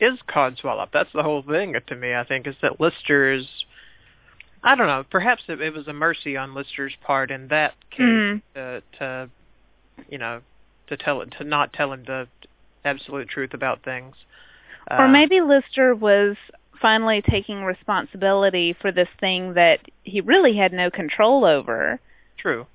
is 0.00 0.18
Codswallop. 0.28 0.88
That's 0.92 1.12
the 1.12 1.22
whole 1.22 1.42
thing 1.42 1.74
to 1.86 1.94
me, 1.96 2.14
I 2.14 2.24
think, 2.24 2.46
is 2.46 2.56
that 2.62 2.80
Lister's 2.80 3.46
I 4.64 4.76
don't 4.76 4.86
know, 4.86 5.04
perhaps 5.10 5.42
it, 5.48 5.60
it 5.60 5.74
was 5.74 5.88
a 5.88 5.92
mercy 5.92 6.36
on 6.36 6.54
Lister's 6.54 6.94
part 7.02 7.32
in 7.32 7.48
that 7.48 7.74
case 7.90 8.00
Mhm. 8.00 8.42
to 8.54 8.82
to 8.98 9.30
you 10.08 10.18
know, 10.18 10.40
to 10.88 10.96
tell 10.96 11.20
it 11.20 11.30
to 11.38 11.44
not 11.44 11.72
tell 11.72 11.92
him 11.92 12.04
the 12.04 12.28
absolute 12.84 13.28
truth 13.28 13.54
about 13.54 13.82
things. 13.82 14.14
Or 14.90 15.04
Uh, 15.04 15.08
maybe 15.08 15.40
Lister 15.40 15.94
was 15.94 16.36
finally 16.80 17.22
taking 17.22 17.64
responsibility 17.64 18.72
for 18.72 18.90
this 18.90 19.08
thing 19.20 19.54
that 19.54 19.80
he 20.02 20.20
really 20.20 20.56
had 20.56 20.72
no 20.72 20.90
control 20.90 21.44
over, 21.44 22.00
true. 22.36 22.66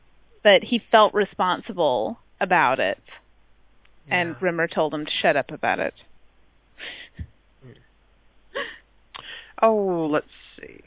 but 0.43 0.63
he 0.63 0.79
felt 0.79 1.13
responsible 1.13 2.17
about 2.39 2.79
it. 2.79 2.99
And 4.09 4.35
Rimmer 4.41 4.67
told 4.67 4.93
him 4.93 5.05
to 5.05 5.11
shut 5.11 5.35
up 5.35 5.51
about 5.51 5.79
it. 5.79 5.93
Oh, 9.61 10.07
let's 10.11 10.27
see. 10.59 10.81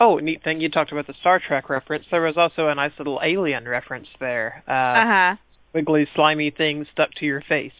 Oh, 0.00 0.18
neat 0.18 0.42
thing 0.42 0.60
you 0.60 0.68
talked 0.68 0.92
about 0.92 1.06
the 1.06 1.14
Star 1.20 1.38
Trek 1.38 1.68
reference. 1.70 2.04
There 2.10 2.20
was 2.22 2.36
also 2.36 2.68
a 2.68 2.74
nice 2.74 2.92
little 2.98 3.20
alien 3.22 3.66
reference 3.68 4.08
there. 4.20 4.62
Uh, 4.68 4.70
Uh-huh. 4.72 5.36
wiggly, 5.72 6.06
slimy 6.14 6.50
thing 6.50 6.86
stuck 6.92 7.12
to 7.14 7.26
your 7.26 7.40
face. 7.40 7.72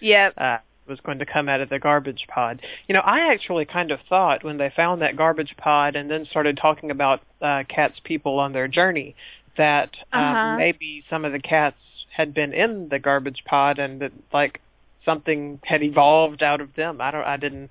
Yep. 0.00 0.34
uh, 0.38 0.58
was 0.86 1.00
going 1.00 1.18
to 1.18 1.26
come 1.26 1.48
out 1.50 1.60
of 1.60 1.68
the 1.68 1.78
garbage 1.78 2.24
pod. 2.28 2.62
You 2.88 2.94
know, 2.94 3.00
I 3.00 3.32
actually 3.32 3.66
kind 3.66 3.90
of 3.90 4.00
thought 4.08 4.42
when 4.42 4.56
they 4.56 4.70
found 4.74 5.02
that 5.02 5.16
garbage 5.16 5.54
pod 5.58 5.96
and 5.96 6.10
then 6.10 6.24
started 6.30 6.56
talking 6.56 6.90
about 6.90 7.20
uh, 7.42 7.64
cats' 7.68 8.00
people 8.04 8.38
on 8.38 8.52
their 8.54 8.68
journey 8.68 9.14
that 9.58 9.90
um, 10.12 10.22
Uh-huh. 10.24 10.56
maybe 10.56 11.04
some 11.10 11.24
of 11.26 11.32
the 11.32 11.38
cats 11.38 11.76
had 12.16 12.32
been 12.32 12.52
in 12.54 12.88
the 12.88 12.98
garbage 12.98 13.44
pod 13.44 13.78
and 13.78 14.00
that 14.00 14.12
like 14.32 14.60
something 15.04 15.60
had 15.64 15.82
evolved 15.82 16.42
out 16.42 16.60
of 16.60 16.74
them. 16.74 17.00
I 17.00 17.10
don't. 17.10 17.24
I 17.24 17.36
didn't 17.36 17.70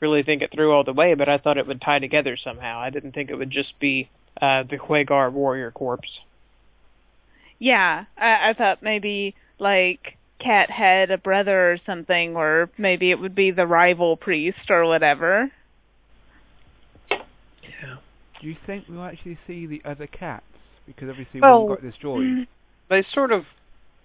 really 0.00 0.22
think 0.22 0.42
it 0.42 0.52
through 0.52 0.72
all 0.72 0.84
the 0.84 0.92
way, 0.92 1.14
but 1.14 1.28
I 1.28 1.38
thought 1.38 1.56
it 1.56 1.66
would 1.66 1.80
tie 1.80 1.98
together 1.98 2.36
somehow. 2.36 2.78
I 2.78 2.90
didn't 2.90 3.12
think 3.12 3.30
it 3.30 3.36
would 3.36 3.50
just 3.50 3.78
be 3.80 4.10
uh, 4.40 4.64
the 4.64 4.76
Quagar 4.76 5.32
warrior 5.32 5.70
corpse. 5.70 6.10
Yeah, 7.58 8.04
I, 8.18 8.50
I 8.50 8.52
thought 8.52 8.82
maybe 8.82 9.34
like 9.58 10.16
Cat 10.38 10.70
had 10.70 11.10
a 11.10 11.18
brother 11.18 11.72
or 11.72 11.78
something, 11.86 12.36
or 12.36 12.68
maybe 12.76 13.10
it 13.10 13.18
would 13.20 13.34
be 13.34 13.50
the 13.50 13.66
rival 13.66 14.16
priest 14.16 14.68
or 14.70 14.84
whatever. 14.84 15.50
Yeah. 17.10 17.96
Do 18.40 18.48
you 18.48 18.56
think 18.66 18.84
we'll 18.88 19.04
actually 19.04 19.38
see 19.46 19.66
the 19.66 19.82
other 19.84 20.06
cats? 20.06 20.44
Because 20.86 21.08
obviously 21.08 21.40
Well, 21.40 21.66
one 21.66 21.76
got 21.76 21.82
destroyed. 21.82 22.46
they 22.90 23.02
sort 23.12 23.32
of 23.32 23.44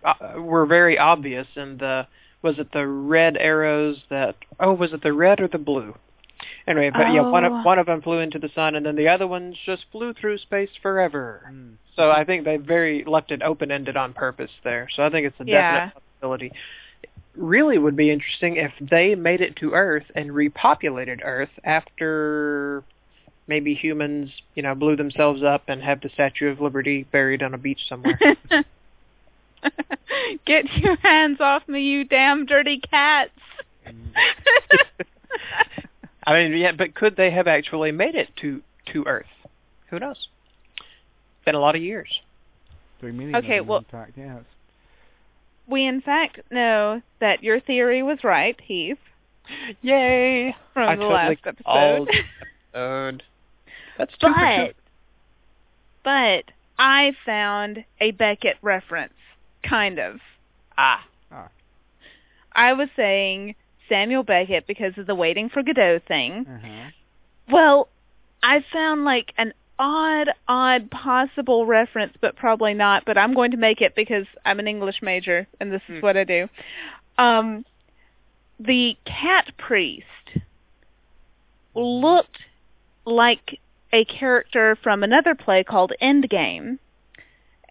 uh, 0.03 0.39
were 0.39 0.65
very 0.65 0.97
obvious 0.97 1.47
in 1.55 1.77
the 1.77 2.07
was 2.41 2.57
it 2.57 2.71
the 2.71 2.87
red 2.87 3.35
arrows 3.37 3.97
that 4.09 4.35
oh 4.59 4.73
was 4.73 4.93
it 4.93 5.03
the 5.03 5.11
red 5.11 5.41
or 5.41 5.47
the 5.49 5.57
blue 5.57 5.93
anyway 6.67 6.89
but 6.89 7.11
yeah 7.11 7.19
one 7.29 7.43
of 7.43 7.51
one 7.65 7.77
of 7.77 7.85
them 7.85 8.01
flew 8.01 8.19
into 8.19 8.39
the 8.39 8.47
sun 8.55 8.75
and 8.75 8.85
then 8.85 8.95
the 8.95 9.09
other 9.09 9.27
ones 9.27 9.57
just 9.65 9.83
flew 9.91 10.13
through 10.13 10.37
space 10.37 10.69
forever 10.81 11.43
Mm. 11.51 11.73
so 11.97 12.11
i 12.11 12.23
think 12.23 12.45
they 12.45 12.55
very 12.55 13.03
left 13.03 13.31
it 13.31 13.41
open 13.41 13.71
ended 13.71 13.97
on 13.97 14.13
purpose 14.13 14.51
there 14.63 14.87
so 14.95 15.03
i 15.03 15.09
think 15.09 15.27
it's 15.27 15.39
a 15.41 15.43
Yeah. 15.45 15.73
definite 15.87 15.93
possibility 15.95 16.51
really 17.35 17.77
would 17.77 17.97
be 17.97 18.09
interesting 18.09 18.55
if 18.55 18.71
they 18.79 19.15
made 19.15 19.41
it 19.41 19.57
to 19.57 19.73
earth 19.73 20.05
and 20.15 20.29
repopulated 20.31 21.19
earth 21.25 21.49
after 21.65 22.83
maybe 23.49 23.73
humans 23.73 24.29
you 24.55 24.63
know 24.63 24.73
blew 24.75 24.95
themselves 24.95 25.43
up 25.43 25.63
and 25.67 25.81
have 25.81 25.99
the 25.99 26.09
statue 26.09 26.47
of 26.49 26.61
liberty 26.61 27.03
buried 27.11 27.43
on 27.43 27.53
a 27.53 27.57
beach 27.57 27.81
somewhere 27.89 28.17
Get 30.45 30.71
your 30.77 30.95
hands 30.97 31.39
off 31.41 31.67
me, 31.67 31.81
you 31.81 32.05
damn 32.05 32.45
dirty 32.45 32.79
cats. 32.79 33.31
I 36.25 36.33
mean, 36.33 36.53
yeah, 36.57 36.71
but 36.71 36.95
could 36.95 37.15
they 37.17 37.31
have 37.31 37.47
actually 37.47 37.91
made 37.91 38.15
it 38.15 38.29
to 38.41 38.61
to 38.93 39.03
Earth? 39.05 39.25
Who 39.89 39.99
knows? 39.99 40.29
It's 40.77 41.45
Been 41.45 41.55
a 41.55 41.59
lot 41.59 41.75
of 41.75 41.81
years. 41.81 42.07
Three 42.99 43.11
million. 43.11 43.35
Okay, 43.35 43.57
of 43.57 43.67
well- 43.67 43.79
in 43.79 43.85
fact, 43.85 44.13
yes. 44.15 44.43
we 45.67 45.85
in 45.85 46.01
fact 46.01 46.39
know 46.51 47.01
that 47.19 47.43
your 47.43 47.59
theory 47.59 48.01
was 48.03 48.23
right, 48.23 48.59
Heath, 48.61 48.97
Yay! 49.81 50.55
from 50.73 50.89
I 50.89 50.95
the 50.95 51.01
totally 51.01 51.13
last 51.13 51.63
called 51.65 52.07
episode. 52.09 52.25
episode. 52.73 53.23
That's 53.99 54.17
two 54.17 54.27
for 54.27 54.33
but 54.33 54.65
two. 54.67 54.73
but 56.03 56.43
I 56.79 57.11
found 57.25 57.83
a 58.01 58.09
Beckett 58.11 58.57
reference, 58.63 59.13
kind 59.63 59.99
of. 59.99 60.19
Ah, 60.77 61.05
I 62.53 62.73
was 62.73 62.89
saying 62.95 63.55
Samuel 63.87 64.23
Beckett 64.23 64.65
because 64.65 64.97
of 64.97 65.05
the 65.05 65.13
Waiting 65.15 65.49
for 65.49 65.61
Godot 65.61 65.99
thing. 66.07 66.47
Uh-huh. 66.49 66.89
Well, 67.51 67.89
I 68.41 68.63
found 68.73 69.05
like 69.05 69.33
an 69.37 69.53
odd, 69.77 70.29
odd 70.47 70.89
possible 70.89 71.65
reference, 71.65 72.13
but 72.21 72.35
probably 72.35 72.73
not. 72.73 73.03
But 73.05 73.17
I'm 73.17 73.33
going 73.33 73.51
to 73.51 73.57
make 73.57 73.81
it 73.81 73.95
because 73.95 74.25
I'm 74.45 74.59
an 74.59 74.67
English 74.67 75.01
major, 75.01 75.47
and 75.59 75.71
this 75.71 75.81
is 75.89 75.99
Hmm. 75.99 76.01
what 76.01 76.17
I 76.17 76.23
do. 76.23 76.49
Um, 77.17 77.65
the 78.59 78.97
cat 79.05 79.51
priest 79.57 80.05
looked 81.75 82.39
like 83.05 83.59
a 83.91 84.05
character 84.05 84.77
from 84.81 85.03
another 85.03 85.35
play 85.35 85.63
called 85.63 85.93
Endgame, 86.01 86.77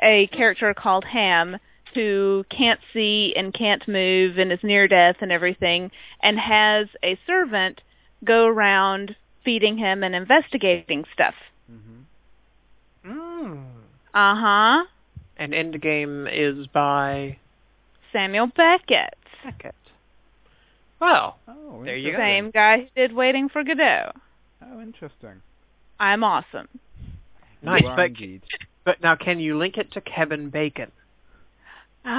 a 0.03 0.27
character 0.29 0.75
called 0.75 1.05
Ham 1.05 1.59
who 1.95 2.45
can't 2.51 2.81
see 2.93 3.33
and 3.37 3.55
can't 3.55 3.87
move 3.89 4.39
and 4.39 4.53
is 4.53 4.59
near 4.63 4.87
death 4.87 5.17
and 5.21 5.33
everything, 5.33 5.91
and 6.23 6.39
has 6.39 6.87
a 7.03 7.19
servant 7.27 7.81
go 8.25 8.47
around 8.47 9.17
feeding 9.45 9.79
him 9.79 10.03
and 10.03 10.15
investigating 10.15 11.05
stuff. 11.13 11.35
Mm-hmm. 11.71 13.11
mm. 13.11 13.65
Uh 14.15 14.35
huh. 14.35 14.85
and 15.37 15.53
Endgame 15.53 16.29
is 16.33 16.67
by 16.69 17.39
Samuel 18.13 18.49
Beckett. 18.49 19.15
Beckett. 19.45 19.75
Well, 21.01 21.39
Oh, 21.47 21.85
There 21.85 21.97
you 21.97 22.13
go. 22.13 22.19
Same 22.19 22.51
guy 22.51 22.79
who 22.79 22.87
did 22.97 23.13
Waiting 23.15 23.49
for 23.49 23.63
Godot. 23.63 24.13
Oh, 24.63 24.81
interesting. 24.81 25.41
I'm 26.01 26.25
awesome. 26.25 26.69
nice. 27.63 27.83
But, 27.83 28.07
indeed. 28.07 28.43
but 28.85 29.03
now, 29.03 29.17
can 29.17 29.41
you 29.41 29.59
link 29.59 29.77
it 29.77 29.93
to 29.93 30.01
Kevin 30.01 30.51
Bacon? 30.51 30.93
Oh. 32.05 32.11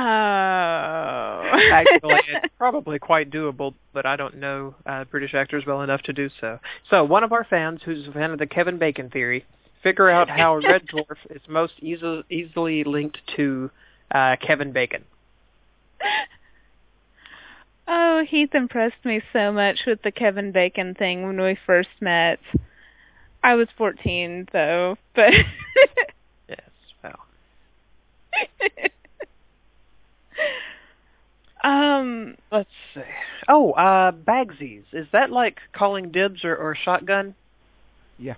Actually, 1.72 2.20
it's 2.28 2.54
probably 2.58 3.00
quite 3.00 3.32
doable, 3.32 3.74
but 3.94 4.06
I 4.06 4.16
don't 4.16 4.38
know 4.38 4.76
uh, 4.86 5.06
British 5.06 5.34
actors 5.34 5.64
well 5.66 5.82
enough 5.82 6.02
to 6.04 6.14
do 6.14 6.30
so. 6.40 6.60
So, 6.90 7.04
one 7.04 7.24
of 7.24 7.32
our 7.32 7.44
fans, 7.44 7.82
who's 7.84 8.08
a 8.08 8.12
fan 8.12 8.32
of 8.32 8.40
the 8.40 8.46
Kevin 8.46 8.78
Bacon 8.78 9.10
theory, 9.10 9.46
figure 9.82 10.10
out 10.10 10.30
how 10.30 10.58
Red 10.58 10.86
Dwarf 10.94 11.18
is 11.30 11.42
most 11.48 11.74
easy, 11.82 12.24
easily 12.30 12.84
linked 12.84 13.18
to 13.38 13.72
uh, 14.14 14.36
Kevin 14.46 14.72
Bacon. 14.72 15.06
Oh, 17.88 18.24
Heath 18.30 18.54
impressed 18.54 19.04
me 19.04 19.22
so 19.34 19.52
much 19.52 19.80
with 19.88 20.04
the 20.04 20.12
Kevin 20.12 20.52
Bacon 20.52 20.94
thing 20.94 21.26
when 21.26 21.42
we 21.42 21.58
first 21.66 21.90
met. 22.00 22.40
I 23.44 23.56
was 23.56 23.68
14 23.78 24.48
though, 24.52 24.98
but 25.16 25.34
yes, 26.50 26.60
well. 27.04 27.20
um, 31.64 32.36
let's 32.52 32.70
see. 32.94 33.02
Oh, 33.48 33.72
uh 33.72 34.12
Bagsies. 34.12 34.84
Is 34.94 35.08
that 35.12 35.32
like 35.32 35.60
calling 35.74 36.12
dibs 36.12 36.44
or, 36.44 36.56
or 36.56 36.76
shotgun? 36.76 37.36
Yeah. 38.18 38.36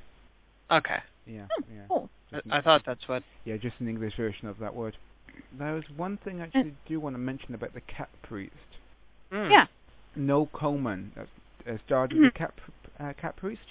Okay. 0.70 1.00
Yeah. 1.26 1.48
Yeah. 1.74 1.82
Oh. 1.90 2.10
I, 2.32 2.58
I 2.58 2.62
thought 2.62 2.84
that's 2.86 3.08
what. 3.08 3.24
Yeah, 3.46 3.58
just 3.58 3.76
an 3.80 3.88
English 3.88 4.16
version 4.16 4.48
of 4.48 4.60
that 4.60 4.76
word. 4.76 4.98
There 5.58 5.74
was 5.74 5.84
one 5.96 6.18
thing 6.18 6.42
I 6.42 6.46
actually 6.46 6.76
do 6.88 7.00
want 7.00 7.16
to 7.16 7.20
mention 7.20 7.54
about 7.56 7.74
the 7.74 7.82
cat 7.82 8.10
priest. 8.22 8.54
Mm. 9.32 9.52
Yeah. 9.52 9.66
Noel 10.16 10.50
Coleman 10.54 11.12
uh, 11.18 11.70
uh, 11.70 11.78
starred 11.86 12.12
Mhm. 12.12 12.26
the 12.26 12.32
cat 12.32 12.54
pr- 12.56 13.04
uh, 13.04 13.14
cat 13.14 13.36
priest, 13.38 13.62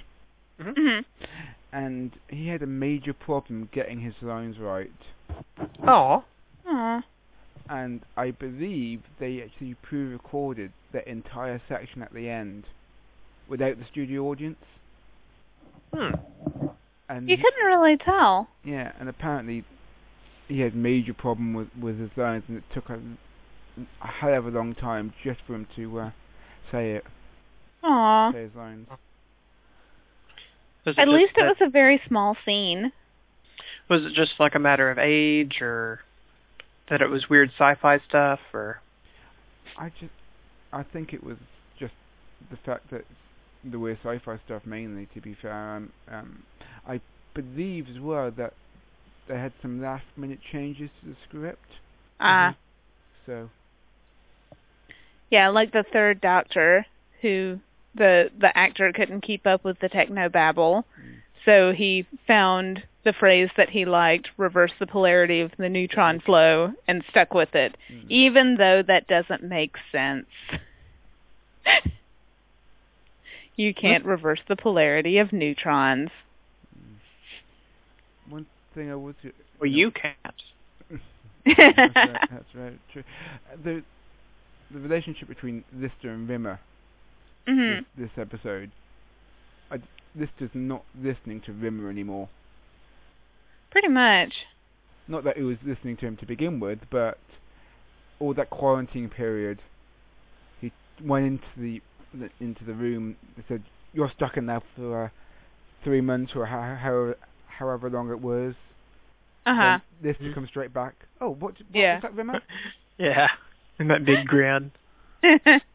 Mhm. 0.61 0.75
mhm. 0.77 1.05
and 1.73 2.13
he 2.29 2.49
had 2.49 2.63
a 2.63 2.67
major 2.67 3.13
problem 3.15 3.69
getting 3.73 4.01
his 4.01 4.15
lines 4.23 4.59
right. 4.59 4.91
Oh. 5.87 6.25
And 7.69 8.01
I 8.17 8.33
believe 8.33 9.03
they 9.21 9.41
actually 9.43 9.75
pre-recorded 9.75 10.73
the 10.93 11.09
entire 11.09 11.61
section 11.69 12.03
at 12.03 12.13
the 12.13 12.29
end 12.29 12.65
without 13.49 13.79
the 13.79 13.85
studio 13.85 14.25
audience. 14.25 14.65
Hmm. 15.95 16.11
And 17.09 17.29
You 17.29 17.37
couldn't 17.37 17.65
really 17.65 17.97
tell. 17.97 18.49
yeah, 18.65 18.93
and 18.99 19.09
apparently 19.09 19.65
he 20.49 20.61
had 20.61 20.75
major 20.75 21.15
problem 21.15 21.55
with 21.55 21.69
with 21.81 21.99
his 22.01 22.11
lines, 22.17 22.45
and 22.49 22.59
it 22.59 22.65
took 22.75 22.91
a, 22.91 22.99
a 24.03 24.07
hell 24.07 24.35
of 24.35 24.47
a 24.47 24.51
long 24.51 24.75
time 24.75 25.13
just 25.23 25.41
for 25.47 25.55
him 25.55 25.67
to 25.77 26.01
uh, 26.01 26.11
say 26.73 26.93
it, 26.93 27.05
Aw. 27.85 28.33
say 28.33 28.43
his 28.43 28.55
lines. 28.57 28.89
Was 30.85 30.97
At 30.99 31.05
just 31.07 31.15
least 31.15 31.33
it 31.37 31.41
that- 31.41 31.49
was 31.49 31.57
a 31.61 31.69
very 31.71 32.01
small 32.09 32.37
scene. 32.45 32.93
Was 33.89 34.05
it 34.07 34.13
just 34.15 34.39
like 34.39 34.55
a 34.55 34.59
matter 34.59 34.91
of 34.91 34.99
age, 34.99 35.61
or 35.61 36.01
that 36.89 37.03
it 37.03 37.09
was 37.11 37.29
weird 37.29 37.51
sci-fi 37.51 37.99
stuff, 38.09 38.41
or? 38.55 38.81
I 39.77 39.89
just, 40.01 40.13
I 40.73 40.83
think 40.85 41.13
it 41.13 41.23
was 41.25 41.37
just 41.79 41.95
the 42.51 42.57
fact 42.59 42.91
that 42.91 43.05
the 43.65 43.79
weird 43.79 43.99
sci-fi 44.03 44.39
stuff 44.47 44.65
mainly. 44.65 45.07
To 45.15 45.21
be 45.21 45.35
fair, 45.35 45.53
um, 45.53 45.93
um, 46.09 46.43
I 46.87 47.01
believe 47.35 47.89
as 47.89 48.01
well 48.01 48.31
that 48.33 48.55
they 49.29 49.39
had 49.39 49.53
some 49.61 49.83
last-minute 49.83 50.41
changes 50.53 50.91
to 51.03 51.11
the 51.11 51.17
script. 51.29 51.69
Ah. 52.21 52.55
So 53.27 53.51
Yeah, 55.31 55.49
like 55.49 55.73
the 55.73 55.85
third 55.93 56.21
Doctor, 56.21 56.87
who 57.23 57.61
the 57.95 58.31
the 58.39 58.57
actor 58.57 58.93
couldn't 58.93 59.23
keep 59.23 59.47
up 59.47 59.65
with 59.65 59.79
the 59.81 59.89
techno 59.89 60.29
babble, 60.29 60.85
Mm. 61.01 61.15
so 61.45 61.73
he 61.73 62.07
found 62.27 62.83
the 63.05 63.13
phrase 63.15 63.49
that 63.57 63.71
he 63.71 63.85
liked, 63.87 64.29
reverse 64.37 64.73
the 64.79 64.87
polarity 64.87 65.41
of 65.41 65.51
the 65.59 65.69
neutron 65.69 66.21
flow, 66.21 66.73
and 66.87 67.03
stuck 67.11 67.33
with 67.33 67.55
it, 67.55 67.77
mm. 67.91 68.05
even 68.11 68.57
though 68.57 68.83
that 68.83 69.07
doesn't 69.09 69.43
make 69.43 69.75
sense. 69.91 70.27
you 73.57 73.75
can't 73.75 74.05
reverse 74.05 74.41
the 74.49 74.57
polarity 74.57 75.19
of 75.19 75.33
neutrons. 75.33 76.11
one 78.29 78.47
thing 78.75 78.91
I 78.91 78.95
would. 78.95 79.17
Say. 79.23 79.33
Well, 79.61 79.71
you 79.71 79.91
can't. 79.91 80.17
that's, 81.47 81.59
right, 81.97 82.29
that's 82.31 82.45
very 82.55 82.79
true. 82.93 83.03
Uh, 83.53 83.57
The 83.65 83.83
the 84.73 84.79
relationship 84.79 85.27
between 85.27 85.65
Lister 85.75 86.13
and 86.13 86.29
Rimmer 86.29 86.61
hmm 87.47 87.81
this, 87.97 88.09
this 88.09 88.11
episode. 88.19 88.71
I, 89.71 89.79
Lister's 90.17 90.51
not 90.55 90.85
listening 91.01 91.41
to 91.47 91.53
Rimmer 91.53 91.89
anymore. 91.89 92.29
Pretty 93.71 93.89
much. 93.89 94.33
Not 95.09 95.25
that 95.25 95.37
he 95.37 95.43
was 95.43 95.57
listening 95.65 95.97
to 95.99 96.07
him 96.07 96.17
to 96.19 96.27
begin 96.27 96.59
with, 96.61 96.81
but 96.91 97.19
all 98.19 98.35
that 98.35 98.51
quarantine 98.51 99.09
period, 99.09 99.61
he 100.61 100.73
went 101.03 101.27
into 101.27 101.47
the, 101.57 101.81
the 102.13 102.29
into 102.45 102.65
the 102.65 102.75
room 102.75 103.17
and 103.37 103.45
said, 103.49 103.63
"You're 103.93 104.11
stuck 104.17 104.37
in 104.37 104.47
there 104.47 104.63
for 104.77 105.05
uh, 105.05 105.09
three 105.85 106.01
months 106.01 106.33
or 106.35 106.47
how, 106.47 106.77
how, 106.81 107.15
however 107.47 107.89
long 107.91 108.11
it 108.11 108.21
was." 108.21 108.55
Uh 109.47 109.55
huh. 109.55 109.79
Then 110.03 110.11
Lister 110.13 110.25
Mhm. 110.25 110.35
comes 110.35 110.49
straight 110.49 110.73
back. 110.75 110.95
Oh, 111.21 111.31
what? 111.31 111.53
what 111.55 111.57
Yeah. 111.73 111.95
was 111.95 112.03
that, 112.03 112.15
Rimmer? 112.15 112.41
yeah. 112.99 113.29
And 113.79 113.89
that 113.91 114.05
big 114.05 114.27
grin. 114.27 114.71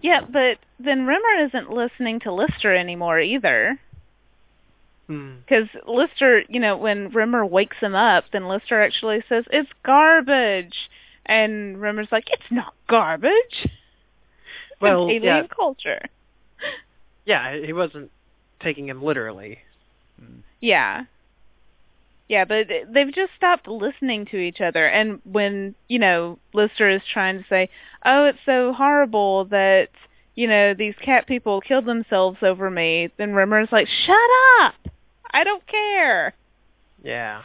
yeah, 0.00 0.20
but 0.22 0.58
then 0.78 1.06
Rimmer 1.06 1.46
isn't 1.46 1.70
listening 1.70 2.20
to 2.20 2.32
Lister 2.32 2.74
anymore 2.74 3.20
either. 3.20 3.78
Hmm. 5.06 5.36
Because 5.40 5.68
Lister, 5.86 6.42
you 6.48 6.60
know, 6.60 6.76
when 6.76 7.10
Rimmer 7.10 7.44
wakes 7.44 7.76
him 7.78 7.94
up, 7.94 8.24
then 8.32 8.48
Lister 8.48 8.80
actually 8.80 9.22
says, 9.28 9.44
it's 9.50 9.70
garbage. 9.84 10.90
And 11.26 11.80
Rimmer's 11.80 12.08
like, 12.10 12.28
it's 12.30 12.50
not 12.50 12.74
garbage. 12.88 13.68
Well, 14.80 15.08
it's 15.08 15.24
yeah. 15.24 15.34
alien 15.34 15.48
culture. 15.48 16.00
Yeah, 17.24 17.56
he 17.56 17.72
wasn't 17.72 18.10
taking 18.60 18.88
him 18.88 19.02
literally. 19.02 19.58
Mm. 20.20 20.42
Yeah. 20.60 21.04
Yeah, 22.32 22.46
but 22.46 22.66
they've 22.90 23.12
just 23.12 23.32
stopped 23.36 23.68
listening 23.68 24.24
to 24.30 24.38
each 24.38 24.62
other. 24.62 24.86
And 24.86 25.20
when, 25.30 25.74
you 25.88 25.98
know, 25.98 26.38
Lister 26.54 26.88
is 26.88 27.02
trying 27.12 27.36
to 27.36 27.44
say, 27.46 27.68
oh, 28.06 28.24
it's 28.24 28.38
so 28.46 28.72
horrible 28.72 29.44
that, 29.50 29.90
you 30.34 30.48
know, 30.48 30.72
these 30.72 30.94
cat 31.04 31.26
people 31.26 31.60
killed 31.60 31.84
themselves 31.84 32.38
over 32.40 32.70
me, 32.70 33.10
then 33.18 33.34
Rimmer's 33.34 33.68
like, 33.70 33.86
shut 33.86 34.16
up! 34.62 34.76
I 35.30 35.44
don't 35.44 35.62
care. 35.66 36.32
Yeah. 37.04 37.42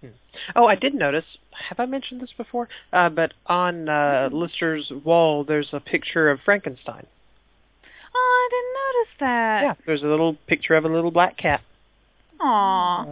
Hmm. 0.00 0.08
Oh, 0.56 0.64
I 0.64 0.74
did 0.74 0.94
notice. 0.94 1.26
Have 1.68 1.80
I 1.80 1.84
mentioned 1.84 2.22
this 2.22 2.32
before? 2.34 2.70
Uh, 2.94 3.10
but 3.10 3.34
on 3.44 3.90
uh, 3.90 4.30
Lister's 4.32 4.90
wall, 5.04 5.44
there's 5.44 5.68
a 5.74 5.80
picture 5.80 6.30
of 6.30 6.40
Frankenstein. 6.46 7.06
Oh, 8.14 8.48
I 8.48 8.48
didn't 8.50 8.72
notice 8.72 9.14
that. 9.20 9.62
yeah, 9.64 9.74
there's 9.84 10.02
a 10.02 10.06
little 10.06 10.38
picture 10.46 10.76
of 10.76 10.86
a 10.86 10.88
little 10.88 11.10
black 11.10 11.36
cat. 11.36 11.60
Aw. 12.40 13.04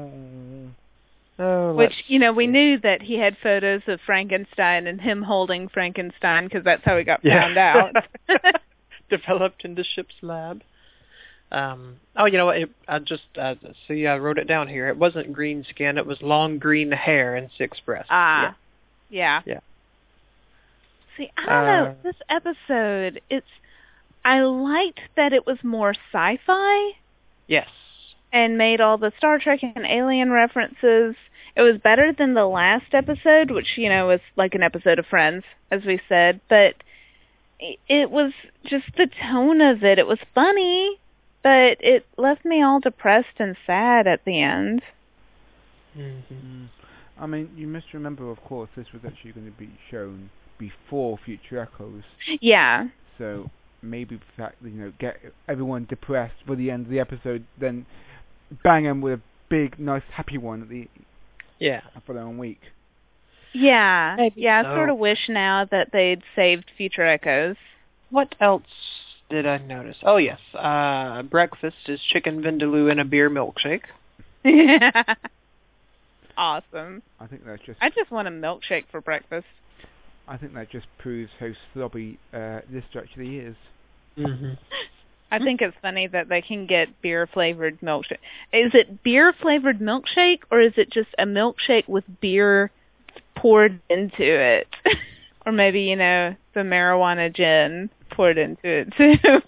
Oh, 1.41 1.73
Which, 1.75 1.93
you 2.09 2.19
know, 2.19 2.33
we 2.33 2.45
see. 2.45 2.49
knew 2.49 2.79
that 2.81 3.01
he 3.03 3.15
had 3.19 3.37
photos 3.43 3.83
of 3.87 4.01
Frankenstein 4.05 4.87
and 4.89 5.01
him 5.01 5.23
holding 5.23 5.69
Frankenstein 5.69 6.45
because 6.45 6.65
that's 6.65 6.85
how 6.85 6.97
he 6.99 7.05
got 7.05 7.21
Yeah. 7.25 7.43
found 7.43 7.57
out. 7.57 7.95
Developed 9.11 9.65
in 9.65 9.75
the 9.77 9.85
ship's 9.85 10.15
lab. 10.21 10.63
Um, 11.53 11.97
oh, 12.17 12.27
you 12.27 12.37
know 12.37 12.47
what? 12.47 12.59
It, 12.59 12.71
I 12.89 12.99
just 12.99 13.23
uh, 13.41 13.55
see. 13.87 14.07
I 14.07 14.19
wrote 14.19 14.37
it 14.39 14.47
down 14.49 14.69
here. 14.69 14.89
It 14.89 14.99
wasn't 14.99 15.33
green 15.33 15.65
skin. 15.71 15.97
It 15.97 16.05
was 16.07 16.21
long 16.21 16.59
green 16.59 16.91
hair 16.91 17.37
and 17.37 17.49
six 17.57 17.79
breasts. 17.81 18.09
Ah. 18.11 18.55
Yeah. 19.09 19.41
Yeah. 19.47 19.61
See, 21.17 21.31
I 21.39 21.47
don't 21.47 21.67
know. 21.67 21.85
Uh, 21.91 21.95
This 22.03 22.17
episode, 22.29 23.23
it's 23.31 23.47
I 24.25 24.41
liked 24.41 25.01
that 25.17 25.33
it 25.33 25.47
was 25.47 25.59
more 25.63 25.95
sci-fi 26.13 26.91
Yes. 27.47 27.69
And 28.33 28.59
made 28.59 28.81
all 28.81 28.99
the 28.99 29.13
Star 29.19 29.39
Trek 29.39 29.61
and 29.63 29.87
Alien 29.87 30.31
references. 30.31 31.15
It 31.57 31.63
was 31.63 31.79
better 31.83 32.13
than 32.13 32.35
the 32.35 32.47
last 32.47 32.93
episode, 32.93 33.51
which, 33.51 33.77
you 33.77 33.89
know, 33.89 34.07
was 34.07 34.21
like 34.37 34.55
an 34.55 34.63
episode 34.63 34.99
of 34.99 35.07
Friends, 35.07 35.45
as 35.71 35.85
we 35.85 36.01
said, 36.09 36.41
but 36.49 36.75
it 37.61 38.11
was 38.11 38.33
just 38.65 38.85
the 38.97 39.09
tone 39.29 39.61
of 39.61 39.83
it. 39.83 39.99
It 39.99 40.07
was 40.07 40.19
funny, 40.35 40.99
but 41.43 41.79
it 41.81 42.07
left 42.17 42.45
me 42.45 42.63
all 42.63 42.79
depressed 42.81 43.39
and 43.39 43.57
sad 43.67 44.07
at 44.07 44.25
the 44.25 44.41
end. 44.41 44.83
Mm-hmm. 45.97 46.35
Mm. 46.35 46.69
I 47.21 47.27
mean, 47.27 47.51
you 47.57 47.67
must 47.67 47.87
remember, 47.93 48.31
of 48.31 48.41
course, 48.45 48.71
this 48.77 48.87
was 48.93 49.03
actually 49.05 49.33
going 49.33 49.47
to 49.51 49.59
be 49.59 49.71
shown 49.91 50.31
before 50.59 51.19
Future 51.25 51.59
Echoes, 51.61 52.03
Yeah. 52.41 52.89
so 53.17 53.51
maybe 53.83 54.17
the 54.17 54.23
fact 54.37 54.63
that, 54.63 54.69
you 54.71 54.77
know, 54.81 54.93
get 54.99 55.17
everyone 55.49 55.87
depressed 55.89 56.35
for 56.47 56.57
the 56.57 56.71
end 56.71 56.87
of 56.87 56.91
the 56.91 56.99
episode, 57.01 57.45
then 57.61 57.87
bang 58.63 58.85
them 58.85 59.01
with 59.01 59.15
a 59.15 59.23
big, 59.49 59.79
nice, 59.79 60.03
happy 60.13 60.39
one 60.39 60.63
at 60.63 60.69
the 60.69 60.89
Yeah. 61.59 61.83
following 62.07 62.39
week. 62.39 62.61
Yeah. 63.53 64.15
Maybe 64.17 64.43
yeah, 64.43 64.63
so. 64.63 64.69
I 64.69 64.75
sort 64.75 64.91
of 64.91 64.99
wish 64.99 65.29
now 65.29 65.65
that 65.71 65.91
they'd 65.93 66.23
saved 66.37 66.71
Future 66.77 67.05
Echoes. 67.07 67.57
What 68.11 68.35
else 68.41 68.63
did 69.31 69.47
I 69.47 69.59
notice? 69.59 69.97
Oh 70.03 70.17
yes, 70.17 70.41
uh, 70.55 71.23
breakfast 71.23 71.77
is 71.87 72.01
chicken 72.01 72.43
vindaloo 72.43 72.91
and 72.91 73.01
a 73.01 73.05
beer 73.05 73.29
milkshake. 73.29 73.83
Yeah, 74.45 75.03
awesome. 76.37 77.03
I 77.21 77.27
think 77.27 77.45
that's 77.45 77.63
just 77.65 77.79
I 77.83 77.91
just 77.91 78.11
want 78.11 78.29
a 78.29 78.31
milkshake 78.31 78.85
for 78.91 79.01
breakfast. 79.01 79.47
I 80.27 80.37
think 80.37 80.55
that 80.55 80.71
just 80.71 80.87
proves 80.99 81.31
how 81.41 81.49
slobby 81.75 82.19
uh, 82.33 82.61
this 82.71 82.85
actually 82.97 83.39
is. 83.39 83.57
Mm-hmm. 84.17 84.53
I 85.31 85.39
think 85.39 85.61
it's 85.61 85.77
funny 85.83 86.07
that 86.07 86.29
they 86.29 86.41
can 86.41 86.67
get 86.67 87.03
beer 87.03 87.27
flavored 87.27 87.81
milkshake. 87.81 88.19
Is 88.53 88.75
it 88.75 89.03
beer 89.03 89.33
flavored 89.33 89.79
milkshake 89.79 90.41
or 90.51 90.61
is 90.61 90.73
it 90.77 90.91
just 90.91 91.11
a 91.19 91.25
milkshake 91.25 91.89
with 91.89 92.05
beer 92.21 92.71
poured 93.37 93.81
into 93.91 94.23
it? 94.23 94.69
or 95.47 95.53
maybe, 95.53 95.83
you 95.83 95.97
know, 95.97 96.35
the 96.55 96.61
marijuana 96.61 97.35
gin 97.35 97.91
poured 98.11 98.39
into 98.39 98.67
it 98.67 98.93
too. 98.97 99.43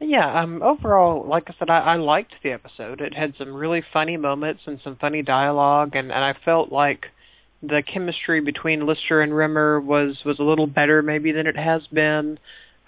Yeah, 0.00 0.40
um, 0.42 0.62
overall, 0.62 1.26
like 1.26 1.48
I 1.48 1.54
said, 1.58 1.70
I, 1.70 1.78
I 1.78 1.96
liked 1.96 2.34
the 2.42 2.50
episode. 2.50 3.00
It 3.00 3.14
had 3.14 3.34
some 3.38 3.54
really 3.54 3.82
funny 3.92 4.16
moments 4.16 4.62
and 4.66 4.78
some 4.84 4.96
funny 4.96 5.22
dialogue, 5.22 5.96
and, 5.96 6.12
and 6.12 6.24
I 6.24 6.34
felt 6.44 6.70
like 6.70 7.06
the 7.68 7.82
chemistry 7.82 8.40
between 8.40 8.86
Lister 8.86 9.20
and 9.20 9.34
Rimmer 9.34 9.80
was 9.80 10.18
was 10.24 10.38
a 10.38 10.42
little 10.42 10.66
better 10.66 11.02
maybe 11.02 11.32
than 11.32 11.46
it 11.46 11.56
has 11.56 11.86
been. 11.92 12.38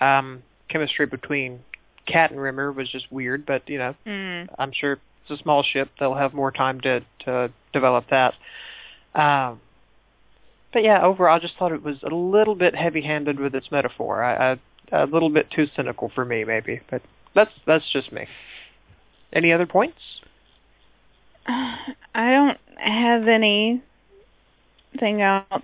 Um, 0.01 0.43
chemistry 0.69 1.07
between 1.07 1.61
Cat 2.07 2.31
and 2.31 2.41
Rimmer 2.41 2.73
was 2.73 2.89
just 2.89 3.11
weird, 3.11 3.47
but 3.47 3.69
you 3.69 3.79
know, 3.79 3.95
mm. 4.07 4.49
I'm 4.59 4.73
sure 4.73 4.99
it's 5.23 5.41
a 5.41 5.43
small 5.43 5.63
ship; 5.63 5.91
they'll 5.99 6.15
have 6.15 6.35
more 6.35 6.51
time 6.51 6.81
to 6.83 7.01
to 7.25 7.51
develop 7.73 8.07
that. 8.11 8.35
Um, 9.15 9.61
but 10.73 10.85
yeah, 10.85 11.03
overall, 11.03 11.37
I 11.37 11.39
just 11.39 11.57
thought 11.57 11.73
it 11.73 11.83
was 11.83 11.97
a 12.03 12.15
little 12.15 12.55
bit 12.55 12.75
heavy-handed 12.75 13.41
with 13.41 13.55
its 13.55 13.71
metaphor. 13.71 14.23
I, 14.23 14.53
I 14.53 14.59
a 14.93 15.07
little 15.07 15.31
bit 15.31 15.51
too 15.51 15.67
cynical 15.75 16.11
for 16.15 16.25
me, 16.25 16.45
maybe. 16.45 16.81
But 16.91 17.03
that's 17.35 17.53
that's 17.67 17.91
just 17.93 18.13
me. 18.13 18.27
Any 19.33 19.53
other 19.53 19.67
points? 19.67 19.99
I 21.47 21.95
don't 22.15 22.59
have 22.79 23.27
anything 24.93 25.23
else. 25.23 25.63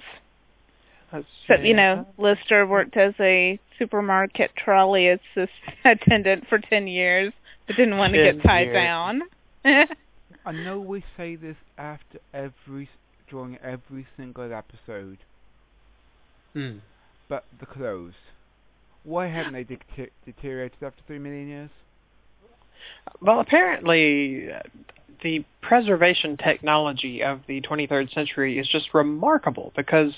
Let's 1.12 1.26
you 1.62 1.74
know, 1.74 2.06
Lister 2.18 2.66
worked 2.66 2.96
as 2.96 3.14
a 3.20 3.58
supermarket 3.78 4.50
trolley 4.56 5.08
assist- 5.08 5.52
attendant 5.84 6.46
for 6.48 6.58
10 6.58 6.86
years, 6.86 7.32
but 7.66 7.76
didn't 7.76 7.98
want 7.98 8.14
to 8.14 8.32
get 8.32 8.42
tied 8.42 8.68
years. 8.68 8.74
down. 8.74 9.22
I 10.44 10.52
know 10.52 10.80
we 10.80 11.04
say 11.16 11.36
this 11.36 11.56
after 11.78 12.18
every 12.32 12.88
during 13.28 13.56
every 13.58 14.06
single 14.16 14.52
episode, 14.52 15.18
Hmm. 16.54 16.78
but 17.28 17.44
the 17.60 17.66
clothes. 17.66 18.14
Why 19.04 19.26
haven't 19.26 19.54
they 19.54 19.64
dete- 19.64 20.12
deteriorated 20.24 20.82
after 20.82 21.02
three 21.06 21.18
million 21.18 21.48
years? 21.48 21.70
Well, 23.20 23.40
apparently, 23.40 24.50
uh, 24.52 24.60
the 25.22 25.44
preservation 25.60 26.36
technology 26.36 27.22
of 27.22 27.40
the 27.46 27.60
23rd 27.62 28.12
century 28.12 28.58
is 28.58 28.68
just 28.68 28.92
remarkable 28.94 29.72
because, 29.76 30.12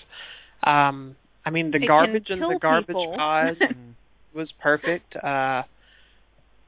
um, 0.62 1.16
I 1.44 1.50
mean, 1.50 1.70
the 1.70 1.78
It 1.82 1.86
garbage 1.86 2.30
in 2.30 2.38
kill 2.38 2.50
the 2.50 2.58
garbage 2.58 2.86
people. 2.88 3.14
pods 3.16 3.58
Mm. 3.60 3.94
was 4.34 4.50
perfect. 4.60 5.14
Uh, 5.16 5.62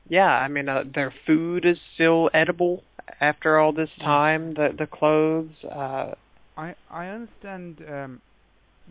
yeah, 0.08 0.30
I 0.30 0.48
mean, 0.48 0.68
uh, 0.68 0.84
their 0.94 1.12
food 1.26 1.64
is 1.64 1.78
still 1.94 2.30
edible 2.32 2.82
after 3.20 3.58
all 3.58 3.72
this 3.72 3.90
time. 4.00 4.54
The 4.54 4.72
the 4.76 4.86
clothes. 4.86 5.50
Uh, 5.64 6.14
I 6.56 6.74
I 6.90 7.06
understand 7.08 7.82
um, 7.88 8.20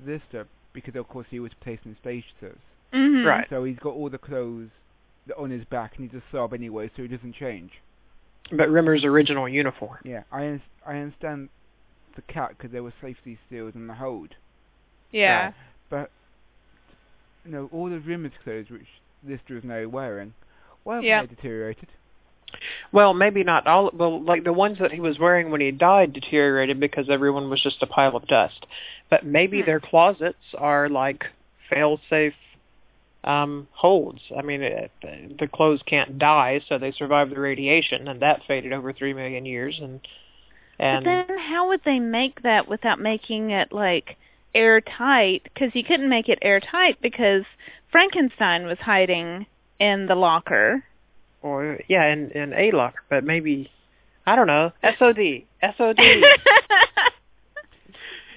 this 0.06 0.22
stuff 0.30 0.48
because 0.74 0.96
of 0.96 1.08
course 1.08 1.28
he 1.30 1.40
was 1.40 1.52
placed 1.62 1.86
in 1.86 1.96
stasis, 2.02 2.58
Mhm. 2.94 3.26
Right. 3.26 3.48
so 3.50 3.64
he's 3.64 3.80
got 3.80 3.94
all 3.94 4.10
the 4.10 4.18
clothes 4.18 4.70
on 5.38 5.50
his 5.52 5.64
back 5.66 5.94
and 5.98 6.10
he's 6.12 6.20
a 6.20 6.24
sub 6.32 6.54
anyway, 6.54 6.90
so 6.96 7.02
he 7.04 7.08
doesn't 7.08 7.34
change. 7.34 7.72
But 8.52 8.70
Rimmer's 8.70 9.04
original 9.04 9.48
uniform. 9.50 9.98
Yeah, 10.04 10.24
I 10.32 10.46
un- 10.48 10.62
I 10.86 10.98
understand 10.98 11.50
the 12.16 12.22
cat 12.24 12.50
because 12.58 12.72
there 12.72 12.84
were 12.84 12.94
safety 13.02 13.38
seals 13.50 13.74
in 13.76 13.88
the 13.88 13.94
hold, 13.96 14.36
Yeah. 15.12 15.52
but 15.90 16.10
you 17.46 17.52
know 17.52 17.70
all 17.72 17.90
the 17.90 18.00
Rimmer's 18.00 18.34
clothes 18.44 18.70
which 18.70 18.88
Lister 19.28 19.58
is 19.58 19.64
now 19.64 19.88
wearing, 19.88 20.34
why 20.84 20.96
have 20.96 21.04
Yeah. 21.04 21.22
they 21.22 21.28
deteriorated? 21.36 21.88
Well, 22.92 23.14
maybe 23.14 23.44
not 23.44 23.68
all. 23.68 23.90
Well, 23.94 24.22
like 24.22 24.44
the 24.44 24.54
ones 24.54 24.78
that 24.80 24.92
he 24.92 25.00
was 25.02 25.20
wearing 25.20 25.50
when 25.52 25.60
he 25.62 25.72
died 25.72 26.14
deteriorated 26.14 26.80
because 26.80 27.10
everyone 27.10 27.50
was 27.50 27.62
just 27.62 27.82
a 27.84 27.88
pile 27.88 28.16
of 28.16 28.28
dust. 28.28 28.66
But 29.10 29.26
maybe 29.26 29.60
Hmm. 29.62 29.66
their 29.66 29.80
closets 29.80 30.54
are 30.58 30.88
like 30.88 31.26
fail-safe 31.70 32.36
um, 33.26 33.68
holds. 33.72 34.22
I 34.38 34.42
mean, 34.44 34.62
it, 34.62 34.92
the 35.02 35.48
clothes 35.48 35.82
can't 35.86 36.18
die, 36.18 36.62
so 36.70 36.78
they 36.78 36.92
survive 36.92 37.30
the 37.30 37.40
radiation, 37.40 38.08
and 38.08 38.22
that 38.22 38.42
faded 38.48 38.72
over 38.72 38.94
three 38.94 39.14
million 39.14 39.46
years. 39.46 39.78
And 39.82 40.00
and 40.80 41.04
but 41.04 41.28
then 41.28 41.38
how 41.40 41.68
would 41.68 41.82
they 41.84 42.00
make 42.00 42.44
that 42.44 42.68
without 42.68 43.00
making 43.00 43.50
it 43.50 43.72
like 43.72 44.18
airtight? 44.54 45.44
Because 45.44 45.72
you 45.74 45.84
couldn't 45.84 46.10
make 46.10 46.30
it 46.30 46.40
airtight 46.42 47.02
because 47.02 47.44
Frankenstein 47.92 48.66
was 48.66 48.78
hiding 48.80 49.48
in 49.80 50.06
the 50.06 50.16
locker. 50.16 50.84
or 51.42 51.80
yeah, 51.88 52.06
in 52.06 52.32
in 52.32 52.54
a 52.54 52.72
locker, 52.72 53.02
but 53.10 53.24
maybe 53.24 53.72
I 54.28 54.36
don't 54.36 54.48
know. 54.48 54.72
SOD, 54.84 55.44
SOD. 55.78 56.00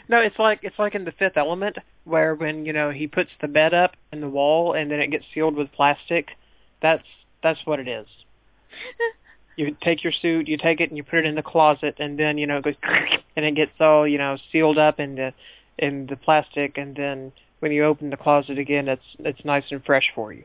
No, 0.08 0.20
it's 0.20 0.38
like 0.38 0.60
it's 0.62 0.78
like 0.78 0.94
in 0.94 1.04
the 1.04 1.12
Fifth 1.12 1.36
Element, 1.36 1.76
where 2.04 2.34
when 2.34 2.64
you 2.64 2.72
know 2.72 2.90
he 2.90 3.06
puts 3.06 3.30
the 3.40 3.48
bed 3.48 3.74
up 3.74 3.92
in 4.12 4.20
the 4.20 4.28
wall 4.28 4.72
and 4.72 4.90
then 4.90 5.00
it 5.00 5.10
gets 5.10 5.24
sealed 5.34 5.54
with 5.54 5.70
plastic. 5.72 6.30
That's 6.80 7.04
that's 7.42 7.60
what 7.64 7.80
it 7.80 7.88
is. 7.88 8.06
You 9.56 9.76
take 9.82 10.04
your 10.04 10.12
suit, 10.12 10.46
you 10.46 10.56
take 10.56 10.80
it 10.80 10.88
and 10.88 10.96
you 10.96 11.02
put 11.02 11.18
it 11.18 11.24
in 11.24 11.34
the 11.34 11.42
closet, 11.42 11.96
and 11.98 12.16
then 12.16 12.38
you 12.38 12.46
know 12.46 12.58
it 12.58 12.62
goes 12.64 12.76
and 13.36 13.44
it 13.44 13.56
gets 13.56 13.72
all 13.80 14.06
you 14.06 14.16
know 14.16 14.38
sealed 14.52 14.78
up 14.78 15.00
in 15.00 15.16
the 15.16 15.34
in 15.76 16.06
the 16.06 16.14
plastic, 16.14 16.78
and 16.78 16.94
then 16.94 17.32
when 17.58 17.72
you 17.72 17.84
open 17.84 18.10
the 18.10 18.16
closet 18.16 18.56
again, 18.56 18.86
it's 18.86 19.02
it's 19.18 19.44
nice 19.44 19.64
and 19.72 19.84
fresh 19.84 20.12
for 20.14 20.32
you. 20.32 20.44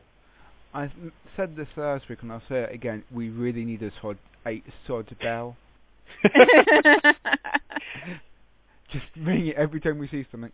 I 0.74 0.90
said 1.36 1.54
this 1.54 1.68
last 1.76 2.08
week 2.08 2.22
and 2.22 2.32
I'll 2.32 2.42
say 2.48 2.64
it 2.64 2.74
again. 2.74 3.04
We 3.12 3.28
really 3.28 3.64
need 3.64 3.84
a 3.84 3.92
sod 4.02 4.18
a 4.44 4.60
sod 4.88 5.16
bell. 5.20 5.56
Just 8.94 9.06
ring 9.26 9.48
it 9.48 9.56
every 9.56 9.80
time 9.80 9.98
we 9.98 10.08
see 10.08 10.24
something. 10.30 10.52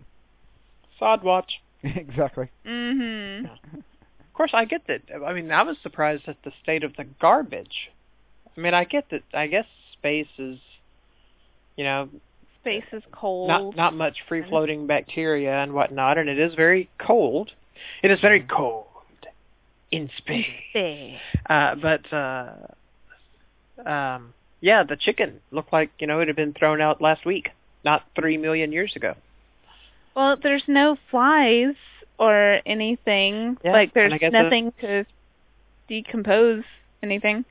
Sod 0.98 1.22
watch. 1.22 1.61
exactly. 1.85 2.48
mhm. 2.66 3.44
Of 3.44 4.35
course, 4.35 4.50
I 4.55 4.64
get 4.64 4.87
that. 4.88 5.03
I 5.24 5.33
mean, 5.35 5.53
I 5.53 5.62
was 5.62 5.76
surprised 5.83 6.22
at 6.26 6.37
the 6.44 6.53
state 6.62 6.83
of 6.83 6.96
the 6.96 7.05
garbage. 7.20 7.90
I 8.57 8.61
mean, 8.61 8.74
I 8.74 8.85
get 8.85 9.11
that. 9.11 9.22
I 9.35 9.46
guess 9.46 9.66
space 9.92 10.26
is, 10.38 10.59
you 11.76 11.85
know, 11.85 12.09
Space 12.62 12.85
is 12.92 13.03
cold. 13.12 13.48
not 13.48 13.76
not 13.76 13.94
much 13.94 14.18
free 14.29 14.42
floating 14.46 14.87
bacteria 14.87 15.62
and 15.62 15.72
whatnot, 15.72 16.18
and 16.18 16.29
it 16.29 16.38
is 16.38 16.55
very 16.55 16.90
cold. 16.98 17.53
It 18.03 18.11
is 18.11 18.20
very 18.20 18.40
cold 18.40 18.87
in 19.90 20.11
space. 20.18 20.46
Space. 20.70 21.18
Uh, 21.48 21.74
but 21.76 22.12
uh, 22.12 22.53
um, 23.87 24.35
yeah, 24.61 24.83
the 24.83 24.96
chicken 24.96 25.40
looked 25.50 25.72
like 25.72 25.90
you 25.98 26.07
know 26.07 26.20
it 26.20 26.29
had 26.29 26.37
been 26.37 26.53
thrown 26.53 26.83
out 26.83 27.00
last 27.00 27.24
week, 27.24 27.48
not 27.85 28.05
three 28.14 28.37
million 28.37 28.73
years 28.73 28.93
ago. 28.97 29.14
Well, 30.14 30.37
there's 30.43 30.64
no 30.66 30.97
flies 31.11 31.75
or 32.19 32.61
anything. 32.66 33.57
Yeah, 33.64 33.73
like 33.73 33.95
there's 33.95 34.12
nothing 34.33 34.73
to 34.81 35.07
decompose 35.88 36.64
anything. 37.03 37.45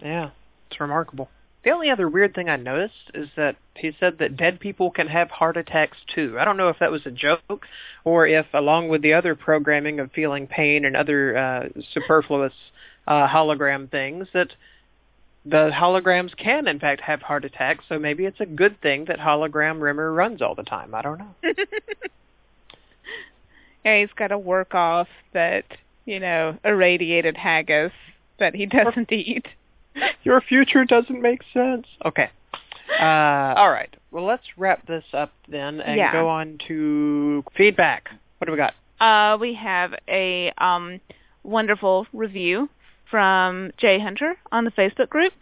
Yeah, 0.00 0.30
it's 0.70 0.80
remarkable. 0.80 1.28
The 1.64 1.70
only 1.70 1.90
other 1.90 2.08
weird 2.08 2.34
thing 2.34 2.48
I 2.48 2.56
noticed 2.56 3.10
is 3.14 3.28
that 3.36 3.56
he 3.74 3.92
said 3.98 4.18
that 4.18 4.36
dead 4.36 4.60
people 4.60 4.90
can 4.90 5.08
have 5.08 5.28
heart 5.28 5.56
attacks 5.56 5.98
too. 6.14 6.38
I 6.38 6.44
don't 6.44 6.56
know 6.56 6.68
if 6.68 6.78
that 6.78 6.90
was 6.90 7.04
a 7.04 7.10
joke 7.10 7.66
or 8.04 8.26
if, 8.26 8.46
along 8.54 8.88
with 8.88 9.02
the 9.02 9.14
other 9.14 9.34
programming 9.34 10.00
of 10.00 10.12
feeling 10.12 10.46
pain 10.46 10.84
and 10.84 10.96
other 10.96 11.36
uh, 11.36 11.68
superfluous 11.92 12.52
uh, 13.06 13.26
hologram 13.26 13.90
things, 13.90 14.28
that 14.32 14.48
the 15.50 15.70
holograms 15.72 16.36
can 16.36 16.68
in 16.68 16.78
fact 16.78 17.00
have 17.00 17.22
heart 17.22 17.44
attacks. 17.44 17.84
So 17.88 17.98
maybe 17.98 18.24
it's 18.24 18.40
a 18.40 18.46
good 18.46 18.80
thing 18.80 19.06
that 19.06 19.18
hologram 19.18 19.80
Rimmer 19.80 20.12
runs 20.12 20.42
all 20.42 20.54
the 20.54 20.62
time. 20.62 20.94
I 20.94 21.02
don't 21.02 21.18
know. 21.18 21.34
yeah, 23.84 24.00
he's 24.00 24.12
got 24.16 24.28
to 24.28 24.38
work 24.38 24.74
off 24.74 25.08
that, 25.32 25.64
you 26.04 26.20
know, 26.20 26.58
irradiated 26.64 27.36
haggis 27.36 27.92
that 28.38 28.54
he 28.54 28.66
doesn't 28.66 29.10
eat. 29.12 29.46
Your 30.22 30.40
future 30.40 30.84
doesn't 30.84 31.20
make 31.20 31.40
sense. 31.52 31.86
Okay. 32.04 32.30
Uh, 33.00 33.54
all 33.56 33.70
right. 33.70 33.94
Well, 34.10 34.24
let's 34.24 34.44
wrap 34.56 34.86
this 34.86 35.04
up 35.12 35.32
then 35.48 35.80
and 35.80 35.96
Yeah. 35.96 36.12
go 36.12 36.28
on 36.28 36.58
to 36.68 37.44
feedback. 37.56 38.08
What 38.38 38.46
do 38.46 38.52
we 38.52 38.58
got? 38.58 38.74
Uh, 39.00 39.38
we 39.38 39.54
have 39.54 39.94
a 40.08 40.52
um, 40.58 41.00
wonderful 41.42 42.06
review 42.12 42.68
from 43.10 43.72
Jay 43.78 43.98
Hunter 43.98 44.36
on 44.52 44.64
the 44.64 44.70
Facebook 44.70 45.08
group. 45.08 45.32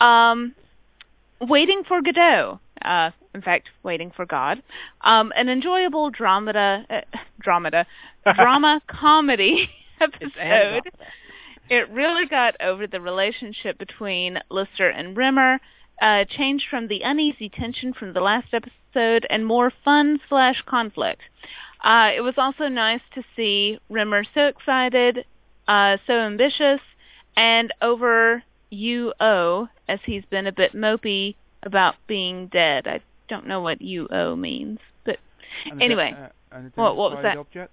Um, 0.00 0.54
Waiting 1.40 1.82
for 1.86 2.00
Godot. 2.02 2.60
Uh, 2.80 3.10
in 3.34 3.42
fact, 3.42 3.68
Waiting 3.82 4.12
for 4.14 4.26
God. 4.26 4.62
Um, 5.00 5.32
an 5.36 5.48
enjoyable 5.48 6.10
dramata, 6.12 6.84
uh, 6.90 7.00
dramata, 7.44 7.86
drama 8.34 8.80
comedy 8.86 9.68
episode. 10.00 10.90
It 11.68 11.88
really 11.90 12.26
got 12.26 12.60
over 12.60 12.86
the 12.86 13.00
relationship 13.00 13.78
between 13.78 14.38
Lister 14.50 14.88
and 14.88 15.16
Rimmer, 15.16 15.58
uh, 16.00 16.24
change 16.28 16.66
from 16.68 16.88
the 16.88 17.02
uneasy 17.02 17.48
tension 17.48 17.92
from 17.92 18.12
the 18.12 18.20
last 18.20 18.48
episode 18.52 19.26
and 19.30 19.46
more 19.46 19.72
fun 19.84 20.20
slash 20.28 20.62
conflict. 20.66 21.22
Uh, 21.82 22.10
it 22.14 22.20
was 22.20 22.34
also 22.36 22.68
nice 22.68 23.00
to 23.14 23.22
see 23.36 23.78
Rimmer 23.88 24.24
so 24.34 24.46
excited, 24.46 25.24
uh, 25.66 25.96
so 26.06 26.12
ambitious, 26.12 26.80
and 27.36 27.72
over 27.80 28.42
UO 28.72 29.68
as 29.88 30.00
he's 30.04 30.24
been 30.26 30.46
a 30.46 30.52
bit 30.52 30.74
mopey 30.74 31.34
about 31.62 31.94
being 32.06 32.48
dead. 32.48 32.86
I 32.86 33.00
don't 33.28 33.46
know 33.46 33.60
what 33.60 33.80
UO 33.80 34.38
means, 34.38 34.78
but 35.04 35.18
anyway. 35.80 36.14
Uh, 36.52 36.60
what, 36.74 36.96
what 36.96 37.12
was 37.12 37.22
that? 37.22 37.36
Object? 37.36 37.72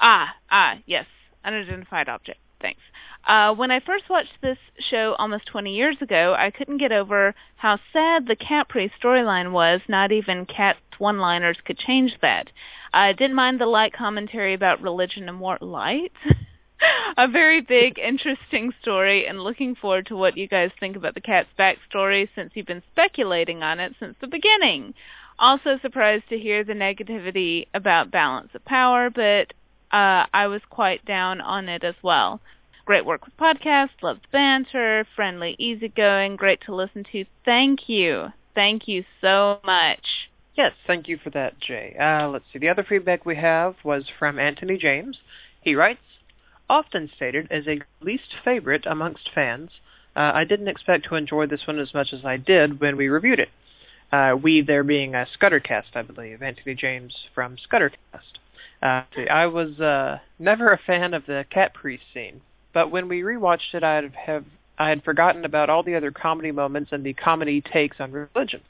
Ah, 0.00 0.34
ah, 0.50 0.78
yes, 0.86 1.06
unidentified 1.44 2.08
object. 2.08 2.38
Thanks. 2.60 2.80
Uh, 3.26 3.54
when 3.54 3.70
I 3.70 3.80
first 3.80 4.04
watched 4.08 4.40
this 4.42 4.58
show 4.78 5.14
almost 5.18 5.46
20 5.46 5.74
years 5.74 5.96
ago, 6.00 6.34
I 6.38 6.50
couldn't 6.50 6.78
get 6.78 6.92
over 6.92 7.34
how 7.56 7.78
sad 7.92 8.26
the 8.26 8.36
cat 8.36 8.68
priest 8.68 8.94
storyline 9.02 9.52
was. 9.52 9.80
Not 9.88 10.12
even 10.12 10.46
Cat's 10.46 10.78
one-liners 10.98 11.58
could 11.64 11.78
change 11.78 12.16
that. 12.20 12.50
I 12.92 13.12
didn't 13.12 13.36
mind 13.36 13.60
the 13.60 13.66
light 13.66 13.92
commentary 13.92 14.54
about 14.54 14.82
religion 14.82 15.28
and 15.28 15.38
more 15.38 15.58
light. 15.60 16.12
a 17.16 17.28
very 17.28 17.60
big, 17.60 17.98
interesting 17.98 18.72
story, 18.80 19.26
and 19.26 19.42
looking 19.42 19.74
forward 19.74 20.06
to 20.06 20.16
what 20.16 20.36
you 20.36 20.48
guys 20.48 20.70
think 20.78 20.96
about 20.96 21.14
the 21.14 21.20
cat's 21.20 21.48
backstory 21.58 22.28
since 22.34 22.50
you've 22.54 22.66
been 22.66 22.82
speculating 22.92 23.62
on 23.62 23.80
it 23.80 23.94
since 23.98 24.16
the 24.20 24.26
beginning. 24.26 24.94
Also 25.38 25.78
surprised 25.80 26.28
to 26.28 26.38
hear 26.38 26.64
the 26.64 26.72
negativity 26.72 27.66
about 27.74 28.10
balance 28.10 28.50
of 28.54 28.64
power, 28.64 29.08
but 29.10 29.52
uh, 29.90 30.26
I 30.32 30.46
was 30.46 30.60
quite 30.68 31.04
down 31.04 31.40
on 31.40 31.68
it 31.68 31.82
as 31.82 31.94
well. 32.02 32.40
Great 32.84 33.06
work 33.06 33.24
with 33.24 33.36
podcasts, 33.36 34.02
loved 34.02 34.26
banter, 34.32 35.06
friendly, 35.14 35.56
easygoing, 35.58 36.36
great 36.36 36.60
to 36.62 36.74
listen 36.74 37.04
to. 37.12 37.24
Thank 37.44 37.88
you. 37.88 38.28
Thank 38.54 38.88
you 38.88 39.04
so 39.20 39.60
much. 39.64 40.04
Yes, 40.56 40.72
thank 40.86 41.08
you 41.08 41.16
for 41.22 41.30
that, 41.30 41.58
Jay. 41.60 41.96
Uh, 41.98 42.28
let's 42.28 42.44
see. 42.52 42.58
The 42.58 42.68
other 42.68 42.84
feedback 42.86 43.24
we 43.24 43.36
have 43.36 43.76
was 43.84 44.04
from 44.18 44.38
Anthony 44.38 44.76
James. 44.76 45.18
He 45.62 45.74
writes, 45.74 46.00
often 46.70 47.10
stated 47.14 47.48
as 47.50 47.66
a 47.66 47.80
least 48.00 48.32
favorite 48.44 48.86
amongst 48.86 49.28
fans, 49.34 49.70
uh, 50.16 50.30
I 50.34 50.44
didn't 50.44 50.68
expect 50.68 51.06
to 51.08 51.16
enjoy 51.16 51.46
this 51.46 51.66
one 51.66 51.78
as 51.78 51.92
much 51.92 52.12
as 52.12 52.24
I 52.24 52.36
did 52.36 52.80
when 52.80 52.96
we 52.96 53.08
reviewed 53.08 53.40
it. 53.40 53.50
Uh, 54.12 54.36
we 54.40 54.62
there 54.62 54.84
being 54.84 55.14
a 55.14 55.26
Scuddercast, 55.38 55.94
I 55.94 56.02
believe, 56.02 56.42
Anthony 56.42 56.74
James 56.74 57.14
from 57.34 57.56
Scuddercast. 57.56 58.38
Uh, 58.82 59.02
I 59.30 59.46
was 59.46 59.78
uh, 59.78 60.20
never 60.38 60.72
a 60.72 60.78
fan 60.78 61.12
of 61.12 61.26
the 61.26 61.44
cat 61.50 61.74
priest 61.74 62.04
scene, 62.14 62.40
but 62.72 62.90
when 62.90 63.08
we 63.08 63.20
rewatched 63.20 63.74
it, 63.74 63.82
I 63.82 64.02
have 64.26 64.44
I 64.78 64.88
had 64.88 65.04
forgotten 65.04 65.44
about 65.44 65.68
all 65.68 65.82
the 65.82 65.94
other 65.94 66.10
comedy 66.10 66.52
moments 66.52 66.90
and 66.90 67.04
the 67.04 67.12
comedy 67.12 67.60
takes 67.60 68.00
on 68.00 68.12
religion. 68.12 68.62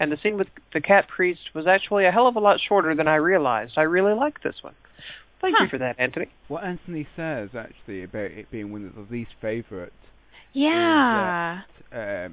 And 0.00 0.10
the 0.10 0.16
scene 0.16 0.38
with 0.38 0.48
the 0.72 0.80
cat 0.80 1.08
priest 1.08 1.50
was 1.52 1.66
actually 1.66 2.06
a 2.06 2.10
hell 2.10 2.26
of 2.26 2.36
a 2.36 2.40
lot 2.40 2.58
shorter 2.58 2.94
than 2.94 3.06
I 3.06 3.16
realized. 3.16 3.74
I 3.76 3.82
really 3.82 4.14
liked 4.14 4.42
this 4.42 4.56
one. 4.62 4.74
Thank 5.40 5.56
Huh. 5.56 5.64
you 5.64 5.68
for 5.70 5.78
that, 5.78 5.96
Anthony. 5.98 6.28
What 6.48 6.64
Anthony 6.64 7.06
says 7.16 7.50
actually 7.56 8.02
about 8.04 8.30
it 8.32 8.50
being 8.50 8.72
one 8.72 8.86
of 8.86 8.94
the 8.94 9.12
least 9.14 9.30
favourite, 9.40 9.92
Yeah. 10.52 11.62
uh, 11.92 12.28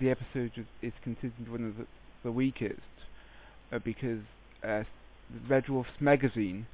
the 0.00 0.10
episode 0.10 0.52
is, 0.56 0.66
is 0.82 0.92
considered 1.02 1.48
one 1.48 1.64
of 1.64 1.76
the, 1.76 1.86
the 2.24 2.32
weakest 2.32 2.80
uh, 3.72 3.78
because 3.84 4.20
uh, 4.62 4.82
Red 5.48 5.64
Dwarf 5.66 5.86
Smegazine 6.00 6.66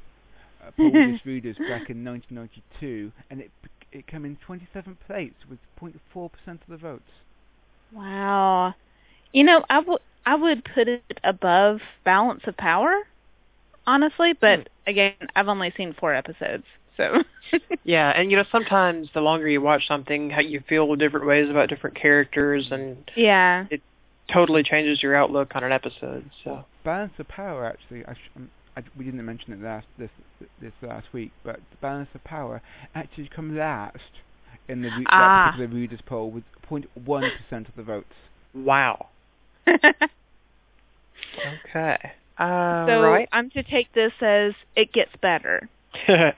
uh, 0.64 0.70
polled 0.80 1.06
its 1.06 1.18
readers 1.24 1.56
back 1.66 1.90
in 1.90 2.04
1992, 2.04 3.12
and 3.30 3.40
it 3.40 3.50
it 3.92 4.06
came 4.06 4.24
in 4.24 4.36
27th 4.46 4.98
place 5.06 5.34
with 5.48 5.58
0.4% 5.80 6.30
of 6.48 6.58
the 6.68 6.76
votes. 6.76 7.10
Wow. 7.92 8.74
You 9.32 9.44
know, 9.44 9.64
I 9.70 9.80
would 9.80 10.00
I 10.26 10.34
would 10.36 10.64
put 10.64 10.88
it 10.88 11.18
above 11.24 11.80
Balance 12.04 12.42
of 12.46 12.56
Power, 12.56 12.94
honestly, 13.86 14.32
but 14.40 14.68
again, 14.86 15.14
I've 15.36 15.48
only 15.48 15.72
seen 15.76 15.94
four 15.98 16.14
episodes, 16.14 16.64
so 16.96 17.22
Yeah, 17.84 18.10
and 18.10 18.30
you 18.30 18.36
know 18.36 18.44
sometimes 18.52 19.08
the 19.14 19.20
longer 19.20 19.48
you 19.48 19.60
watch 19.60 19.86
something, 19.88 20.30
how 20.30 20.40
you 20.40 20.62
feel 20.68 20.94
different 20.96 21.26
ways 21.26 21.48
about 21.50 21.68
different 21.68 21.96
characters, 21.96 22.68
and 22.70 23.10
yeah. 23.16 23.66
It 23.70 23.80
totally 24.32 24.62
changes 24.62 25.02
your 25.02 25.16
outlook 25.16 25.56
on 25.56 25.64
an 25.64 25.72
episode. 25.72 26.30
So 26.44 26.64
Balance 26.84 27.12
of 27.18 27.26
Power 27.28 27.64
actually, 27.66 28.04
I 28.06 28.14
sh- 28.14 28.30
um, 28.36 28.50
I, 28.76 28.82
we 28.96 29.04
didn't 29.04 29.24
mention 29.24 29.52
it 29.52 29.60
last 29.60 29.86
this 29.98 30.10
this 30.60 30.72
last 30.82 31.08
week, 31.12 31.32
but 31.44 31.56
the 31.56 31.76
Balance 31.80 32.10
of 32.14 32.22
Power 32.22 32.62
actually 32.94 33.28
comes 33.28 33.56
last 33.58 33.98
in 34.68 34.82
the 34.82 34.88
re- 34.90 35.06
Ah. 35.08 35.18
that 35.18 35.52
particular 35.56 35.80
readers 35.80 36.00
poll 36.06 36.30
with 36.30 36.44
0.1% 36.70 37.68
of 37.68 37.74
the 37.76 37.82
votes. 37.82 38.12
wow. 38.54 39.08
Okay. 41.66 42.12
Uh, 42.40 42.86
so 42.86 43.02
right. 43.02 43.28
I'm 43.32 43.50
to 43.50 43.62
take 43.62 43.92
this 43.92 44.12
as 44.20 44.54
it 44.74 44.92
gets 44.92 45.12
better. 45.20 45.68
yeah. 46.08 46.32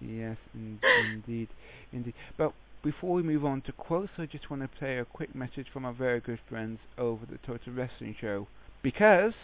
Yes, 0.00 0.36
in, 0.54 0.78
indeed, 1.12 1.48
indeed. 1.92 2.14
But 2.36 2.52
before 2.82 3.14
we 3.14 3.22
move 3.22 3.44
on 3.44 3.60
to 3.62 3.72
quotes, 3.72 4.12
I 4.16 4.26
just 4.26 4.50
want 4.50 4.62
to 4.62 4.68
play 4.78 4.98
a 4.98 5.04
quick 5.04 5.34
message 5.34 5.66
from 5.72 5.84
our 5.84 5.92
very 5.92 6.20
good 6.20 6.38
friends 6.48 6.78
over 6.96 7.26
the 7.26 7.38
Total 7.46 7.72
Wrestling 7.72 8.16
Show. 8.20 8.46
Because 8.82 9.34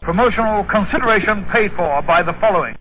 Promotional 0.00 0.64
consideration 0.64 1.44
paid 1.52 1.72
for 1.76 2.00
by 2.00 2.22
the 2.22 2.32
following. 2.40 2.74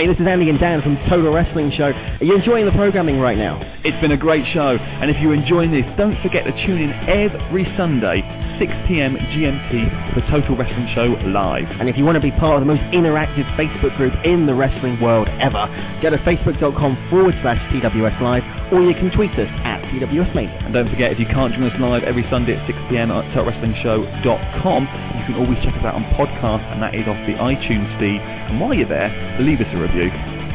Hey, 0.00 0.06
this 0.06 0.16
is 0.16 0.26
Andy 0.26 0.48
and 0.48 0.58
Dan 0.58 0.80
from 0.80 0.96
Total 1.10 1.30
Wrestling 1.30 1.70
Show. 1.76 1.92
Are 1.92 2.24
you 2.24 2.34
enjoying 2.34 2.64
the 2.64 2.72
programming 2.72 3.20
right 3.20 3.36
now? 3.36 3.60
It's 3.84 4.00
been 4.00 4.12
a 4.12 4.16
great 4.16 4.46
show, 4.54 4.80
and 4.80 5.10
if 5.10 5.20
you're 5.20 5.34
enjoying 5.34 5.72
this, 5.72 5.84
don't 5.98 6.16
forget 6.22 6.48
to 6.48 6.52
tune 6.64 6.80
in 6.80 6.88
every 7.04 7.68
Sunday, 7.76 8.24
6 8.56 8.72
p.m. 8.88 9.20
GMT, 9.28 10.16
for 10.16 10.24
Total 10.32 10.56
Wrestling 10.56 10.88
Show 10.96 11.20
live. 11.28 11.68
And 11.76 11.92
if 11.92 12.00
you 12.00 12.08
want 12.08 12.16
to 12.16 12.24
be 12.24 12.32
part 12.32 12.56
of 12.56 12.64
the 12.64 12.72
most 12.72 12.80
interactive 12.96 13.44
Facebook 13.60 13.94
group 14.00 14.16
in 14.24 14.46
the 14.48 14.54
wrestling 14.54 14.96
world 15.04 15.28
ever, 15.36 15.68
go 16.00 16.08
to 16.08 16.16
facebook.com 16.24 16.96
forward 17.12 17.36
slash 17.44 17.60
TWS 17.68 18.16
Live, 18.24 18.72
or 18.72 18.80
you 18.80 18.96
can 18.96 19.12
tweet 19.12 19.36
us 19.36 19.52
at 19.68 19.84
TWS 19.92 20.32
Mania. 20.34 20.56
And 20.64 20.72
don't 20.72 20.88
forget, 20.88 21.12
if 21.12 21.20
you 21.20 21.26
can't 21.26 21.52
join 21.52 21.68
us 21.68 21.76
live 21.78 22.04
every 22.04 22.24
Sunday 22.32 22.56
at 22.56 22.64
6 22.64 22.72
p.m. 22.88 23.10
at 23.10 23.28
TotalWrestlingShow.com, 23.36 24.80
you 25.20 25.24
can 25.28 25.36
always 25.36 25.60
check 25.60 25.76
us 25.76 25.84
out 25.84 25.92
on 25.92 26.08
podcast, 26.16 26.64
and 26.72 26.80
that 26.80 26.96
is 26.96 27.04
off 27.04 27.20
the 27.28 27.36
iTunes 27.36 27.92
feed. 28.00 28.24
And 28.48 28.60
while 28.60 28.72
you're 28.72 28.88
there, 28.88 29.12
leave 29.40 29.60
us 29.60 29.68
a 29.72 29.76
review. 29.76 29.89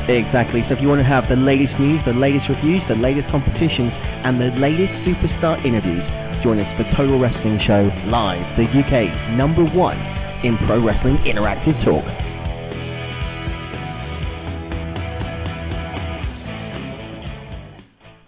Exactly. 0.08 0.63
So 0.67 0.76
if 0.76 0.82
you 0.82 0.88
want 0.88 1.00
to 1.00 1.08
have 1.08 1.28
the 1.28 1.36
latest 1.36 1.80
news, 1.80 2.00
the 2.06 2.13
latest 2.13 2.48
reviews, 2.48 2.82
the 2.88 2.95
latest 2.95 3.28
competitions, 3.30 3.91
and 4.24 4.39
the 4.39 4.54
latest 4.60 4.93
superstar 5.02 5.63
interviews, 5.65 6.04
join 6.43 6.60
us 6.60 6.69
for 6.78 6.86
Total 6.95 7.19
Wrestling 7.19 7.60
Show 7.65 7.89
Live, 8.06 8.45
the 8.58 8.65
UK's 8.65 9.38
number 9.38 9.65
one 9.65 9.98
in 10.45 10.58
pro 10.67 10.84
wrestling 10.84 11.17
interactive 11.26 11.74
talk. 11.84 12.06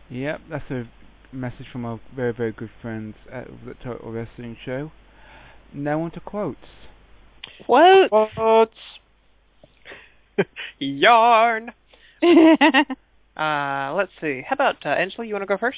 Yep, 0.10 0.42
that's 0.50 0.72
a 0.72 0.88
message 1.32 1.68
from 1.72 1.86
our 1.86 2.00
very, 2.16 2.34
very 2.34 2.52
good 2.54 2.72
friends 2.82 3.16
at 3.32 3.48
the 3.66 3.76
Total 3.84 4.12
Wrestling 4.12 4.58
Show. 4.66 4.92
Now 5.74 6.02
on 6.02 6.12
to 6.12 6.20
quotes. 6.20 6.58
Quote. 7.66 8.10
Quotes. 8.10 8.74
Yarn. 10.80 11.74
Uh, 13.38 13.94
let's 13.96 14.12
see. 14.20 14.42
How 14.48 14.56
about 14.56 14.84
uh, 14.84 14.90
Angela? 14.90 15.24
You 15.24 15.36
want 15.36 15.44
to 15.44 15.48
go 15.48 15.58
first? 15.58 15.78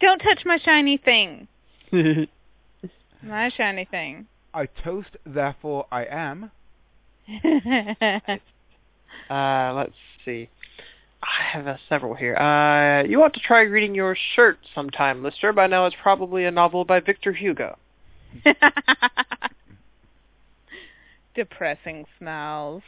Don't 0.00 0.18
touch 0.18 0.40
my 0.44 0.58
shiny 0.58 0.96
thing. 0.96 1.46
My 3.22 3.48
shiny 3.56 3.84
thing. 3.84 4.26
I 4.52 4.66
toast, 4.66 5.10
therefore 5.24 5.86
I 5.90 6.04
am. 6.04 6.50
Uh, 9.28 9.72
let's 9.74 9.94
see. 10.24 10.48
I 11.22 11.42
have 11.52 11.66
uh, 11.66 11.76
several 11.88 12.14
here. 12.14 12.36
Uh, 12.36 13.02
you 13.08 13.22
ought 13.22 13.34
to 13.34 13.40
try 13.40 13.62
reading 13.62 13.94
your 13.94 14.16
shirt 14.34 14.58
sometime, 14.74 15.24
Lister. 15.24 15.52
By 15.52 15.66
now 15.66 15.86
it's 15.86 15.96
probably 16.00 16.44
a 16.44 16.50
novel 16.52 16.84
by 16.84 17.00
Victor 17.00 17.32
Hugo. 17.32 17.76
Depressing 21.34 22.04
smells. 22.18 22.82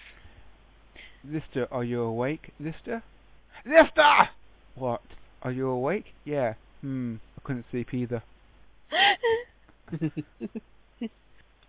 Lister, 1.25 1.69
are 1.71 1.85
you 1.85 2.03
awake? 2.03 2.53
Lister? 2.61 3.03
Lister! 3.67 4.29
What? 4.75 5.03
Are 5.43 5.53
you 5.53 5.69
awake? 5.69 6.07
Yeah. 6.25 6.55
Hmm. 6.81 7.17
I 7.37 7.41
couldn't 7.45 7.65
sleep 7.71 7.93
either. 7.95 8.23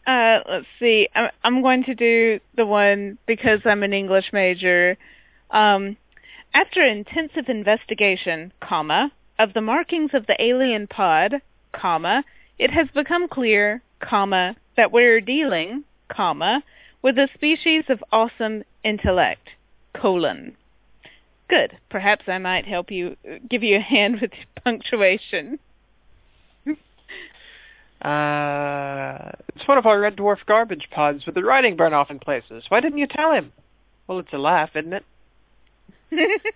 Uh, 0.10 0.40
let's 0.50 0.66
see. 0.80 1.08
I'm, 1.14 1.30
I'm 1.44 1.62
going 1.62 1.84
to 1.84 1.94
do 1.94 2.40
the 2.58 2.66
one 2.66 3.20
because 3.28 3.60
I'm 3.64 3.84
an 3.84 3.94
English 3.94 4.34
major. 4.34 4.98
Um, 5.52 5.98
after 6.56 6.82
intensive 6.82 7.48
investigation, 7.48 8.52
comma, 8.60 9.12
of 9.38 9.54
the 9.54 9.62
markings 9.62 10.12
of 10.16 10.26
the 10.26 10.42
alien 10.44 10.88
pod, 10.88 11.44
comma, 11.74 12.24
it 12.58 12.72
has 12.72 12.88
become 12.96 13.28
clear, 13.28 13.84
comma, 14.00 14.56
that 14.78 14.92
we're 14.92 15.22
dealing, 15.22 15.84
comma, 16.08 16.64
with 17.02 17.18
a 17.18 17.30
species 17.34 17.86
of 17.90 18.04
awesome 18.12 18.64
intellect, 18.84 19.50
colon. 19.94 20.56
Good. 21.48 21.78
Perhaps 21.90 22.26
I 22.28 22.38
might 22.38 22.66
help 22.66 22.92
you, 22.92 23.16
give 23.50 23.64
you 23.64 23.78
a 23.78 23.82
hand 23.82 24.22
with 24.22 24.32
punctuation. 24.64 25.60
Uh, 28.02 29.32
it's 29.54 29.68
one 29.68 29.78
of 29.78 29.86
our 29.86 30.00
red 30.00 30.16
dwarf 30.16 30.38
garbage 30.46 30.88
pods 30.90 31.26
with 31.26 31.36
the 31.36 31.44
writing 31.44 31.76
burn 31.76 31.92
off 31.92 32.10
in 32.10 32.18
places. 32.18 32.64
Why 32.70 32.80
didn't 32.80 32.98
you 32.98 33.08
tell 33.08 33.34
him? 33.34 33.52
Well, 34.08 34.20
it's 34.20 34.32
a 34.32 34.38
laugh, 34.38 34.70
isn't 34.74 34.94
it? 34.94 35.04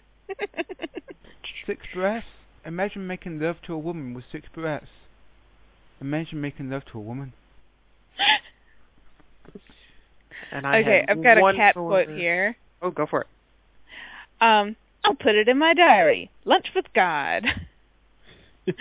Six 1.68 1.86
breaths? 1.94 2.26
Imagine 2.66 3.06
making 3.08 3.40
love 3.42 3.58
to 3.68 3.74
a 3.74 3.78
woman 3.78 4.14
with 4.14 4.24
six 4.32 4.48
breaths. 4.54 4.88
Imagine 6.00 6.40
making 6.40 6.70
love 6.70 6.84
to 6.92 6.98
a 6.98 7.02
woman. 7.02 7.34
And 10.54 10.68
I 10.68 10.82
okay, 10.82 11.06
I've 11.08 11.24
got 11.24 11.40
a 11.40 11.54
cat 11.56 11.74
quote 11.74 12.10
here. 12.10 12.56
Oh, 12.82 12.92
go 12.92 13.08
for 13.08 13.22
it. 13.22 13.28
Um, 14.40 14.76
I'll 15.04 15.16
put 15.16 15.34
it 15.36 15.50
in 15.50 15.58
my 15.58 15.74
diary. 15.74 16.30
Lunch 16.46 16.68
with 16.76 16.86
God. 16.94 17.46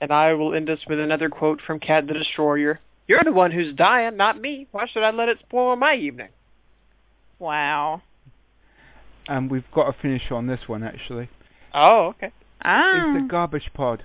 and 0.00 0.10
I 0.10 0.32
will 0.32 0.54
end 0.54 0.70
us 0.70 0.78
with 0.88 0.98
another 0.98 1.28
quote 1.28 1.60
from 1.60 1.78
Cat 1.78 2.06
the 2.06 2.14
Destroyer. 2.14 2.80
You're 3.06 3.22
the 3.22 3.32
one 3.32 3.50
who's 3.50 3.74
dying, 3.74 4.16
not 4.16 4.40
me. 4.40 4.66
Why 4.72 4.86
should 4.86 5.02
I 5.02 5.10
let 5.10 5.28
it 5.28 5.38
spoil 5.40 5.76
my 5.76 5.94
evening? 5.94 6.28
wow. 7.38 8.00
And 9.28 9.50
we've 9.50 9.70
got 9.74 9.92
to 9.92 10.00
finish 10.00 10.30
on 10.30 10.46
this 10.46 10.60
one 10.66 10.82
actually. 10.82 11.28
Oh, 11.74 12.06
okay. 12.08 12.32
Ah. 12.64 13.14
It's 13.14 13.22
the 13.22 13.28
garbage 13.28 13.70
pod. 13.74 14.04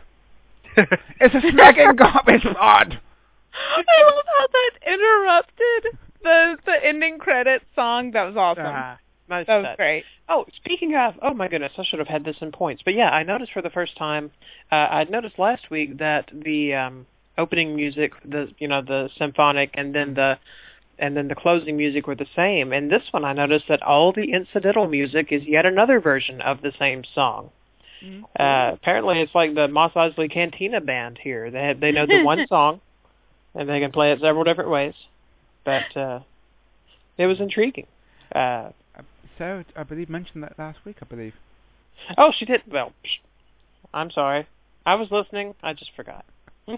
It's 1.19 1.33
a 1.33 1.51
smacking 1.51 1.95
garbage 1.95 2.43
pod! 2.43 2.99
I 3.53 4.03
love 4.03 4.25
how 4.37 4.47
that 4.47 4.71
interrupted 4.85 5.97
the 6.23 6.57
the 6.65 6.85
ending 6.85 7.17
credits 7.19 7.65
song. 7.75 8.11
That 8.11 8.23
was 8.23 8.35
awesome. 8.35 8.65
Ah, 8.67 8.97
nice 9.29 9.47
that 9.47 9.57
was 9.57 9.75
great. 9.77 10.05
Oh, 10.29 10.45
speaking 10.57 10.95
of, 10.95 11.15
oh 11.21 11.33
my 11.33 11.47
goodness, 11.47 11.71
I 11.77 11.83
should 11.83 11.99
have 11.99 12.07
had 12.07 12.25
this 12.25 12.35
in 12.41 12.51
points. 12.51 12.81
But 12.83 12.95
yeah, 12.95 13.09
I 13.09 13.23
noticed 13.23 13.53
for 13.53 13.61
the 13.61 13.69
first 13.69 13.95
time, 13.97 14.31
uh, 14.71 14.87
I'd 14.91 15.09
noticed 15.09 15.39
last 15.39 15.69
week 15.71 15.99
that 15.99 16.29
the 16.33 16.73
um, 16.73 17.05
opening 17.37 17.75
music, 17.75 18.11
the 18.25 18.49
you 18.59 18.67
know 18.67 18.81
the 18.81 19.09
symphonic, 19.17 19.71
and 19.75 19.95
then 19.95 20.13
the 20.15 20.37
and 20.99 21.15
then 21.15 21.27
the 21.27 21.35
closing 21.35 21.77
music 21.77 22.07
were 22.07 22.15
the 22.15 22.27
same. 22.35 22.73
And 22.73 22.91
this 22.91 23.03
one, 23.11 23.23
I 23.23 23.33
noticed 23.33 23.65
that 23.69 23.83
all 23.83 24.11
the 24.11 24.33
incidental 24.33 24.87
music 24.87 25.27
is 25.31 25.43
yet 25.43 25.65
another 25.65 25.99
version 25.99 26.41
of 26.41 26.61
the 26.61 26.73
same 26.79 27.03
song. 27.13 27.51
Uh, 28.39 28.71
apparently, 28.73 29.21
it's 29.21 29.33
like 29.33 29.55
the 29.55 29.67
Mos 29.67 29.93
Eisley 29.93 30.31
Cantina 30.31 30.81
band 30.81 31.19
here. 31.21 31.49
They 31.51 31.67
have, 31.67 31.79
they 31.79 31.91
know 31.91 32.05
the 32.05 32.23
one 32.23 32.45
song, 32.49 32.81
and 33.55 33.69
they 33.69 33.79
can 33.79 33.91
play 33.91 34.11
it 34.11 34.19
several 34.21 34.43
different 34.43 34.69
ways. 34.69 34.93
But 35.67 35.97
uh, 35.97 36.19
it 37.17 37.25
was 37.25 37.41
intriguing. 37.41 37.87
Uh, 38.33 38.69
Sarah, 39.37 39.65
I 39.75 39.83
believe, 39.83 40.07
mentioned 40.07 40.41
that 40.43 40.57
last 40.57 40.79
week, 40.85 40.95
I 41.01 41.05
believe. 41.05 41.33
Oh, 42.17 42.31
she 42.31 42.45
did. 42.45 42.61
Well, 42.71 42.93
I'm 43.93 44.09
sorry. 44.09 44.47
I 44.85 44.95
was 44.95 45.11
listening. 45.11 45.55
I 45.61 45.73
just 45.73 45.91
forgot. 45.93 46.23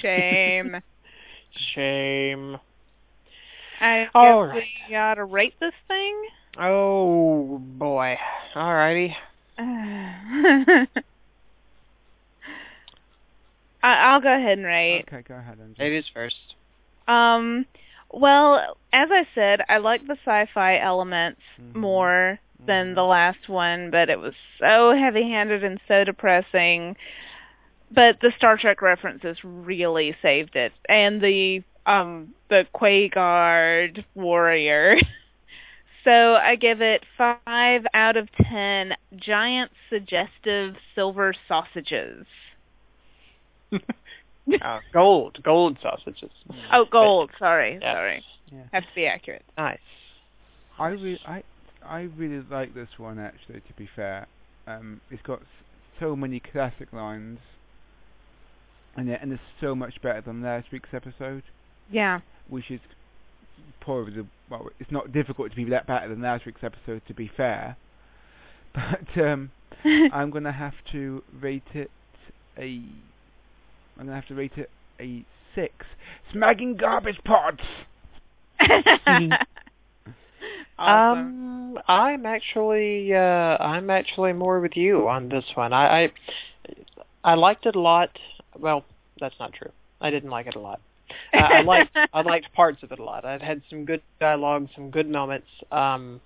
Shame. 0.00 0.76
Shame. 1.74 2.58
I 3.80 4.04
guess 4.04 4.10
All 4.14 4.46
right. 4.46 4.62
we 4.88 4.94
ought 4.94 5.14
to 5.14 5.24
rate 5.24 5.54
this 5.58 5.74
thing. 5.88 6.22
Oh 6.60 7.58
boy. 7.58 8.18
Alrighty. 8.54 9.14
I, 9.58 10.86
I'll 13.82 14.20
go 14.20 14.32
ahead 14.32 14.58
and 14.58 14.66
rate. 14.66 15.06
Okay, 15.08 15.24
go 15.26 15.34
ahead, 15.34 15.58
Andrew. 15.60 15.74
Ladies 15.76 16.04
first. 16.14 16.36
Um, 17.08 17.66
well, 18.12 18.76
as 18.92 19.10
I 19.12 19.26
said, 19.34 19.62
I 19.68 19.78
like 19.78 20.06
the 20.06 20.16
sci-fi 20.24 20.78
elements 20.78 21.40
Mhm. 21.58 21.74
more 21.74 22.38
than 22.66 22.94
Mhm. 22.94 22.94
the 22.94 23.04
last 23.04 23.48
one, 23.48 23.90
but 23.90 24.08
it 24.10 24.18
was 24.18 24.34
so 24.58 24.94
heavy-handed 24.94 25.62
and 25.64 25.80
so 25.88 26.04
depressing. 26.04 26.96
But 27.90 28.20
the 28.20 28.32
Star 28.36 28.56
Trek 28.56 28.80
references 28.82 29.38
really 29.44 30.16
saved 30.22 30.56
it, 30.56 30.72
and 30.88 31.20
the 31.20 31.62
um 31.86 32.34
the 32.48 32.66
Quagar 32.74 34.04
warrior. 34.14 34.96
so 36.04 36.36
I 36.36 36.56
give 36.56 36.80
it 36.82 37.04
five 37.16 37.66
out 37.76 38.16
of 38.16 38.30
ten 38.32 38.76
giant 39.16 39.72
suggestive 39.88 40.76
silver 40.94 41.34
sausages. 41.46 42.26
oh, 44.64 44.78
gold, 44.92 45.38
gold 45.42 45.78
sausages. 45.82 46.30
Oh, 46.72 46.84
gold. 46.90 47.30
Sorry, 47.38 47.78
Yes. 47.80 47.94
sorry. 47.94 48.24
Yeah. 48.52 48.62
Have 48.72 48.82
to 48.84 48.88
be 48.94 49.06
accurate. 49.06 49.44
Nice. 49.56 49.78
I 50.78 50.88
re- 50.90 51.20
I 51.26 51.42
I 51.84 52.00
really 52.16 52.44
like 52.50 52.74
this 52.74 52.88
one 52.98 53.18
actually. 53.18 53.60
To 53.60 53.72
be 53.76 53.88
fair, 53.94 54.26
um, 54.66 55.00
it's 55.10 55.22
got 55.22 55.40
so 56.00 56.14
many 56.16 56.40
classic 56.40 56.92
lines, 56.92 57.38
and 58.96 59.08
it, 59.08 59.18
and 59.20 59.32
it's 59.32 59.42
so 59.60 59.74
much 59.74 60.00
better 60.02 60.20
than 60.20 60.42
last 60.42 60.66
week's 60.72 60.94
episode, 60.94 61.42
Yeah. 61.90 62.20
which 62.48 62.70
is 62.70 62.80
probably 63.80 64.14
the 64.14 64.26
well. 64.48 64.68
It's 64.78 64.90
not 64.90 65.12
difficult 65.12 65.50
to 65.50 65.56
be 65.56 65.64
that 65.64 65.86
better 65.86 66.08
than 66.08 66.22
last 66.22 66.46
week's 66.46 66.62
episode. 66.64 67.02
To 67.08 67.14
be 67.14 67.30
fair, 67.36 67.76
but 68.74 69.22
um, 69.22 69.50
I'm 69.84 70.30
gonna 70.30 70.52
have 70.52 70.74
to 70.92 71.22
rate 71.38 71.68
it 71.74 71.90
a. 72.56 72.82
I'm 73.98 74.06
gonna 74.06 74.16
have 74.16 74.28
to 74.28 74.34
rate 74.34 74.52
it 74.56 74.70
a 75.00 75.24
six. 75.54 75.86
Smacking 76.32 76.76
garbage 76.76 77.18
pots. 77.24 77.62
awesome. 78.60 79.32
Um, 80.78 81.78
I'm 81.88 82.26
actually, 82.26 83.14
uh, 83.14 83.18
I'm 83.18 83.90
actually 83.90 84.32
more 84.32 84.60
with 84.60 84.76
you 84.76 85.08
on 85.08 85.28
this 85.28 85.44
one. 85.54 85.72
I, 85.72 86.04
I, 86.04 86.12
I 87.24 87.34
liked 87.34 87.66
it 87.66 87.76
a 87.76 87.80
lot. 87.80 88.10
Well, 88.58 88.84
that's 89.20 89.34
not 89.40 89.52
true. 89.52 89.70
I 90.00 90.10
didn't 90.10 90.30
like 90.30 90.46
it 90.46 90.54
a 90.54 90.60
lot. 90.60 90.80
Uh, 91.34 91.38
I 91.38 91.62
liked, 91.62 91.96
I 92.12 92.22
liked 92.22 92.52
parts 92.52 92.82
of 92.82 92.92
it 92.92 92.98
a 92.98 93.04
lot. 93.04 93.24
It 93.24 93.42
had 93.42 93.62
some 93.68 93.84
good 93.84 94.02
dialogue, 94.20 94.68
some 94.74 94.90
good 94.90 95.08
moments. 95.08 95.48
Um, 95.72 96.20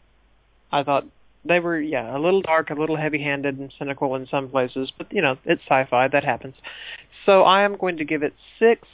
I 0.71 0.83
thought 0.83 1.07
they 1.45 1.61
were, 1.61 1.81
yeah, 1.81 2.17
a 2.17 2.19
little 2.19 2.43
dark, 2.43 2.71
a 2.71 2.75
little 2.75 2.97
heavy-handed 2.97 3.59
and 3.59 3.73
cynical 3.79 4.15
in 4.15 4.27
some 4.27 4.49
places, 4.49 4.93
but 4.97 5.13
you 5.13 5.23
know, 5.23 5.37
it's 5.45 5.63
sci-fi. 5.63 6.09
That 6.09 6.25
happens. 6.25 6.55
So 7.27 7.43
I 7.43 7.63
am 7.63 7.77
going 7.77 7.97
to 7.97 8.05
give 8.05 8.23
it 8.23 8.35
six 8.59 8.87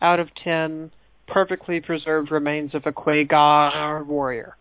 out 0.00 0.20
of 0.20 0.34
ten 0.34 0.90
perfectly 1.26 1.80
preserved 1.80 2.30
remains 2.30 2.74
of 2.74 2.86
a 2.86 2.92
Quagar 2.92 4.04
warrior. 4.04 4.56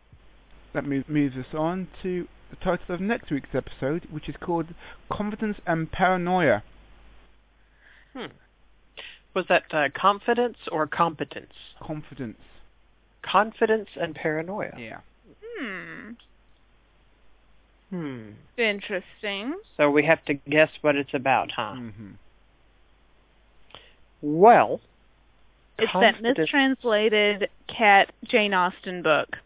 That 0.73 0.85
move, 0.85 1.07
moves 1.09 1.35
us 1.35 1.53
on 1.53 1.87
to 2.01 2.27
the 2.49 2.55
title 2.57 2.95
of 2.95 3.01
next 3.01 3.31
week's 3.31 3.53
episode, 3.53 4.07
which 4.09 4.29
is 4.29 4.35
called 4.39 4.67
Confidence 5.11 5.57
and 5.65 5.91
Paranoia. 5.91 6.63
Hmm. 8.13 8.27
Was 9.33 9.45
that 9.49 9.63
uh, 9.71 9.89
confidence 9.95 10.57
or 10.71 10.85
competence? 10.85 11.53
Confidence. 11.81 12.37
Confidence 13.23 13.89
and 13.99 14.13
paranoia. 14.13 14.73
Yeah. 14.77 14.99
Hmm. 15.41 16.11
Hmm. 17.93 18.31
Interesting. 18.57 19.53
So 19.77 19.91
we 19.91 20.03
have 20.05 20.25
to 20.25 20.33
guess 20.33 20.71
what 20.81 20.95
it's 20.95 21.13
about, 21.13 21.51
huh? 21.51 21.75
hmm 21.75 22.13
Well, 24.23 24.81
It's 25.77 25.93
that 25.93 26.19
mistranslated 26.19 27.49
cat 27.67 28.11
Jane 28.23 28.55
Austen 28.55 29.03
book. 29.03 29.37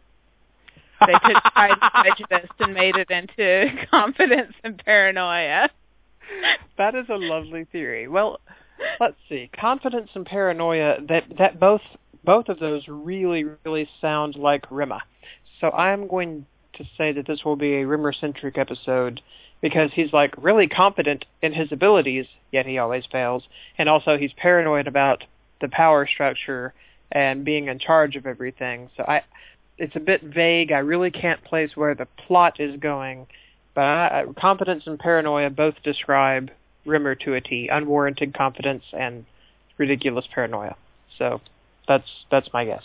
They 1.06 1.12
took 1.12 1.43
Pride 1.54 1.78
and 1.82 1.91
Prejudice 1.91 2.50
and 2.60 2.74
made 2.74 2.95
it 2.95 3.12
into 3.12 3.86
Confidence 3.91 4.54
and 4.64 4.82
Paranoia. 4.86 5.70
that 6.78 6.95
is 6.95 7.08
a 7.10 7.18
lovely 7.18 7.66
theory. 7.66 8.08
Well, 8.08 8.39
let's 9.02 9.18
see. 9.28 9.50
Confidence 9.60 10.12
and 10.16 10.26
paranoia 10.26 11.02
that 11.10 11.26
that 11.38 11.60
both 11.60 11.82
both 12.24 12.48
of 12.48 12.60
those 12.60 12.84
really 12.88 13.43
really 13.66 13.89
sound 14.00 14.36
like 14.38 14.64
Rimmer. 14.72 15.02
So 15.60 15.70
I'm 15.72 16.08
going 16.08 16.45
to 16.78 16.86
say 16.98 17.12
that 17.12 17.28
this 17.28 17.44
will 17.44 17.56
be 17.56 17.76
a 17.76 17.88
Rimmer 17.88 18.14
centric 18.14 18.58
episode 18.58 19.22
because 19.62 19.92
he's 19.94 20.14
like 20.14 20.34
really 20.38 20.68
confident 20.68 21.26
in 21.42 21.54
his 21.54 21.72
abilities, 21.72 22.26
yet 22.52 22.66
he 22.66 22.78
always 22.78 23.06
fails, 23.12 23.44
and 23.78 23.90
also 23.90 24.18
he's 24.18 24.34
paranoid 24.34 24.88
about 24.88 25.24
the 25.62 25.68
power 25.68 26.08
structure 26.08 26.74
and 27.12 27.44
being 27.44 27.68
in 27.68 27.80
charge 27.80 28.16
of 28.16 28.26
everything. 28.26 28.90
So 28.96 29.04
I 29.04 29.24
it's 29.78 29.96
a 29.96 30.00
bit 30.00 30.22
vague. 30.24 30.72
I 30.72 30.80
really 30.80 31.12
can't 31.12 31.44
place 31.44 31.72
where 31.76 31.96
the 31.96 32.08
plot 32.28 32.60
is 32.60 32.80
going, 32.80 33.28
but 33.76 33.84
I, 33.84 34.26
confidence 34.40 34.84
and 34.88 35.00
paranoia 35.00 35.50
both 35.50 35.76
describe 35.84 36.50
Rimmer 36.86 37.16
to 37.16 37.34
a 37.36 37.42
T, 37.42 37.70
unwarranted 37.72 38.34
confidence 38.34 38.84
and 38.94 39.26
ridiculous 39.78 40.26
paranoia. 40.34 40.76
So 41.18 41.42
that's 41.88 42.08
that's 42.32 42.50
my 42.54 42.66
guess. 42.66 42.84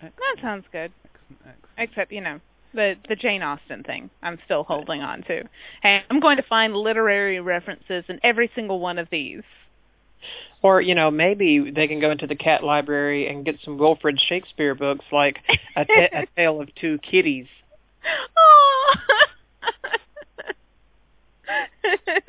That 0.00 0.12
sounds 0.40 0.64
good. 0.70 0.92
Excellent, 1.30 1.40
excellent. 1.46 1.90
Except, 1.90 2.12
you 2.12 2.20
know, 2.20 2.40
the 2.74 2.96
the 3.08 3.16
Jane 3.16 3.42
Austen 3.42 3.82
thing 3.82 4.10
I'm 4.22 4.38
still 4.44 4.64
holding 4.64 5.02
on 5.02 5.22
to. 5.22 5.42
And 5.82 6.04
I'm 6.10 6.20
going 6.20 6.36
to 6.36 6.42
find 6.42 6.74
literary 6.74 7.40
references 7.40 8.04
in 8.08 8.20
every 8.22 8.50
single 8.54 8.80
one 8.80 8.98
of 8.98 9.08
these. 9.10 9.42
Or, 10.62 10.80
you 10.80 10.94
know, 10.96 11.10
maybe 11.10 11.70
they 11.70 11.86
can 11.86 12.00
go 12.00 12.10
into 12.10 12.26
the 12.26 12.34
cat 12.34 12.64
library 12.64 13.28
and 13.28 13.44
get 13.44 13.56
some 13.64 13.78
Wilfred 13.78 14.18
Shakespeare 14.20 14.74
books 14.74 15.04
like 15.12 15.38
A, 15.76 15.84
ta- 15.84 16.08
a 16.12 16.26
Tale 16.36 16.60
of 16.60 16.74
Two 16.74 16.98
Kitties. 16.98 17.46
Oh. 18.36 18.94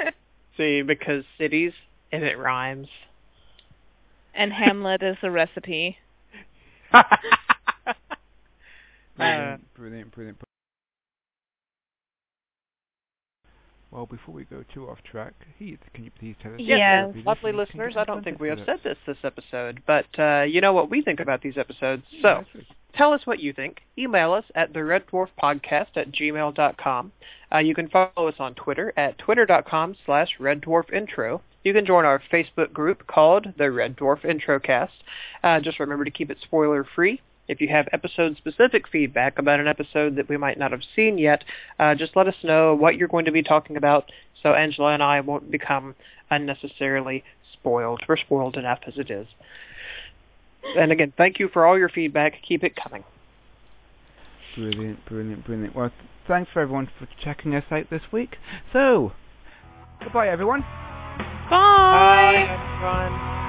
See, 0.57 0.81
because 0.83 1.23
cities, 1.37 1.73
and 2.11 2.23
it 2.23 2.37
rhymes. 2.37 2.87
and 4.35 4.51
Hamlet 4.53 5.01
is 5.01 5.17
a 5.23 5.31
recipe. 5.31 5.97
Brilliant, 9.19 9.73
brilliant, 9.73 10.11
brilliant. 10.11 10.37
Well, 13.91 14.05
before 14.05 14.35
we 14.35 14.45
go 14.45 14.63
too 14.71 14.87
off 14.87 14.99
track, 15.03 15.33
Heath, 15.57 15.79
can 15.93 16.03
you 16.03 16.11
please 16.19 16.35
tell 16.43 16.53
us? 16.53 16.59
Yes. 16.59 16.67
Yes, 16.69 17.05
Lovely 17.07 17.23
lovely 17.23 17.51
listeners, 17.53 17.67
can 17.71 17.79
listeners. 17.79 17.93
you 17.95 18.01
I 18.01 18.03
don't 18.05 18.23
think 18.23 18.39
we 18.39 18.49
have 18.49 18.59
said 18.65 18.79
this 18.83 18.97
this 19.07 19.17
episode, 19.23 19.81
but 19.87 20.05
uh, 20.19 20.43
you 20.43 20.61
know 20.61 20.73
what 20.73 20.91
we 20.91 21.01
think 21.01 21.19
about 21.19 21.41
these 21.41 21.57
episodes. 21.57 22.03
So 22.21 22.45
tell 22.95 23.13
us 23.13 23.21
what 23.25 23.39
you 23.39 23.51
think. 23.51 23.81
Email 23.97 24.33
us 24.33 24.45
at 24.53 24.73
the 24.73 24.83
Red 24.83 25.07
Dwarf 25.07 25.29
Podcast 25.41 25.95
at 25.95 26.11
gmail.com. 26.11 27.11
Uh, 27.51 27.57
you 27.57 27.73
can 27.73 27.89
follow 27.89 28.27
us 28.27 28.35
on 28.37 28.53
Twitter 28.53 28.93
at 28.95 29.17
twitter.com 29.17 29.95
slash 30.05 30.29
Red 30.39 30.61
Dwarf 30.61 30.93
Intro. 30.93 31.41
You 31.63 31.73
can 31.73 31.85
join 31.85 32.05
our 32.05 32.21
Facebook 32.31 32.71
group 32.71 33.07
called 33.07 33.47
the 33.57 33.71
Red 33.71 33.97
Dwarf 33.97 34.21
Introcast. 34.21 34.89
Uh, 35.43 35.59
just 35.59 35.79
remember 35.79 36.05
to 36.05 36.11
keep 36.11 36.29
it 36.29 36.37
spoiler 36.43 36.85
free. 36.95 37.21
If 37.49 37.59
you 37.59 37.67
have 37.67 37.89
episode-specific 37.91 38.87
feedback 38.87 39.37
about 39.37 39.59
an 39.59 39.67
episode 39.67 40.15
that 40.15 40.29
we 40.29 40.37
might 40.37 40.57
not 40.57 40.71
have 40.71 40.83
seen 40.95 41.17
yet, 41.17 41.43
uh, 41.79 41.95
just 41.95 42.15
let 42.15 42.27
us 42.27 42.35
know 42.43 42.73
what 42.75 42.95
you're 42.95 43.09
going 43.09 43.25
to 43.25 43.31
be 43.31 43.43
talking 43.43 43.75
about 43.75 44.09
so 44.41 44.53
Angela 44.53 44.93
and 44.93 45.03
I 45.03 45.19
won't 45.21 45.51
become 45.51 45.95
unnecessarily 46.31 47.23
spoiled. 47.53 48.01
We're 48.07 48.17
spoiled 48.17 48.55
enough 48.55 48.79
as 48.87 48.93
it 48.97 49.09
is. 49.09 49.27
And 50.77 50.91
again, 50.91 51.13
thank 51.17 51.39
you 51.39 51.49
for 51.49 51.65
all 51.65 51.77
your 51.77 51.89
feedback. 51.89 52.33
Keep 52.47 52.63
it 52.63 52.75
coming. 52.75 53.03
Brilliant, 54.55 55.05
brilliant, 55.05 55.45
brilliant. 55.45 55.75
Well, 55.75 55.89
th- 55.89 56.01
thanks 56.27 56.51
for 56.51 56.61
everyone 56.61 56.89
for 56.99 57.07
checking 57.21 57.55
us 57.55 57.63
out 57.71 57.89
this 57.89 58.01
week. 58.11 58.37
So, 58.73 59.13
goodbye 60.03 60.29
everyone. 60.29 60.61
Bye. 61.49 62.45
everyone. 62.47 63.48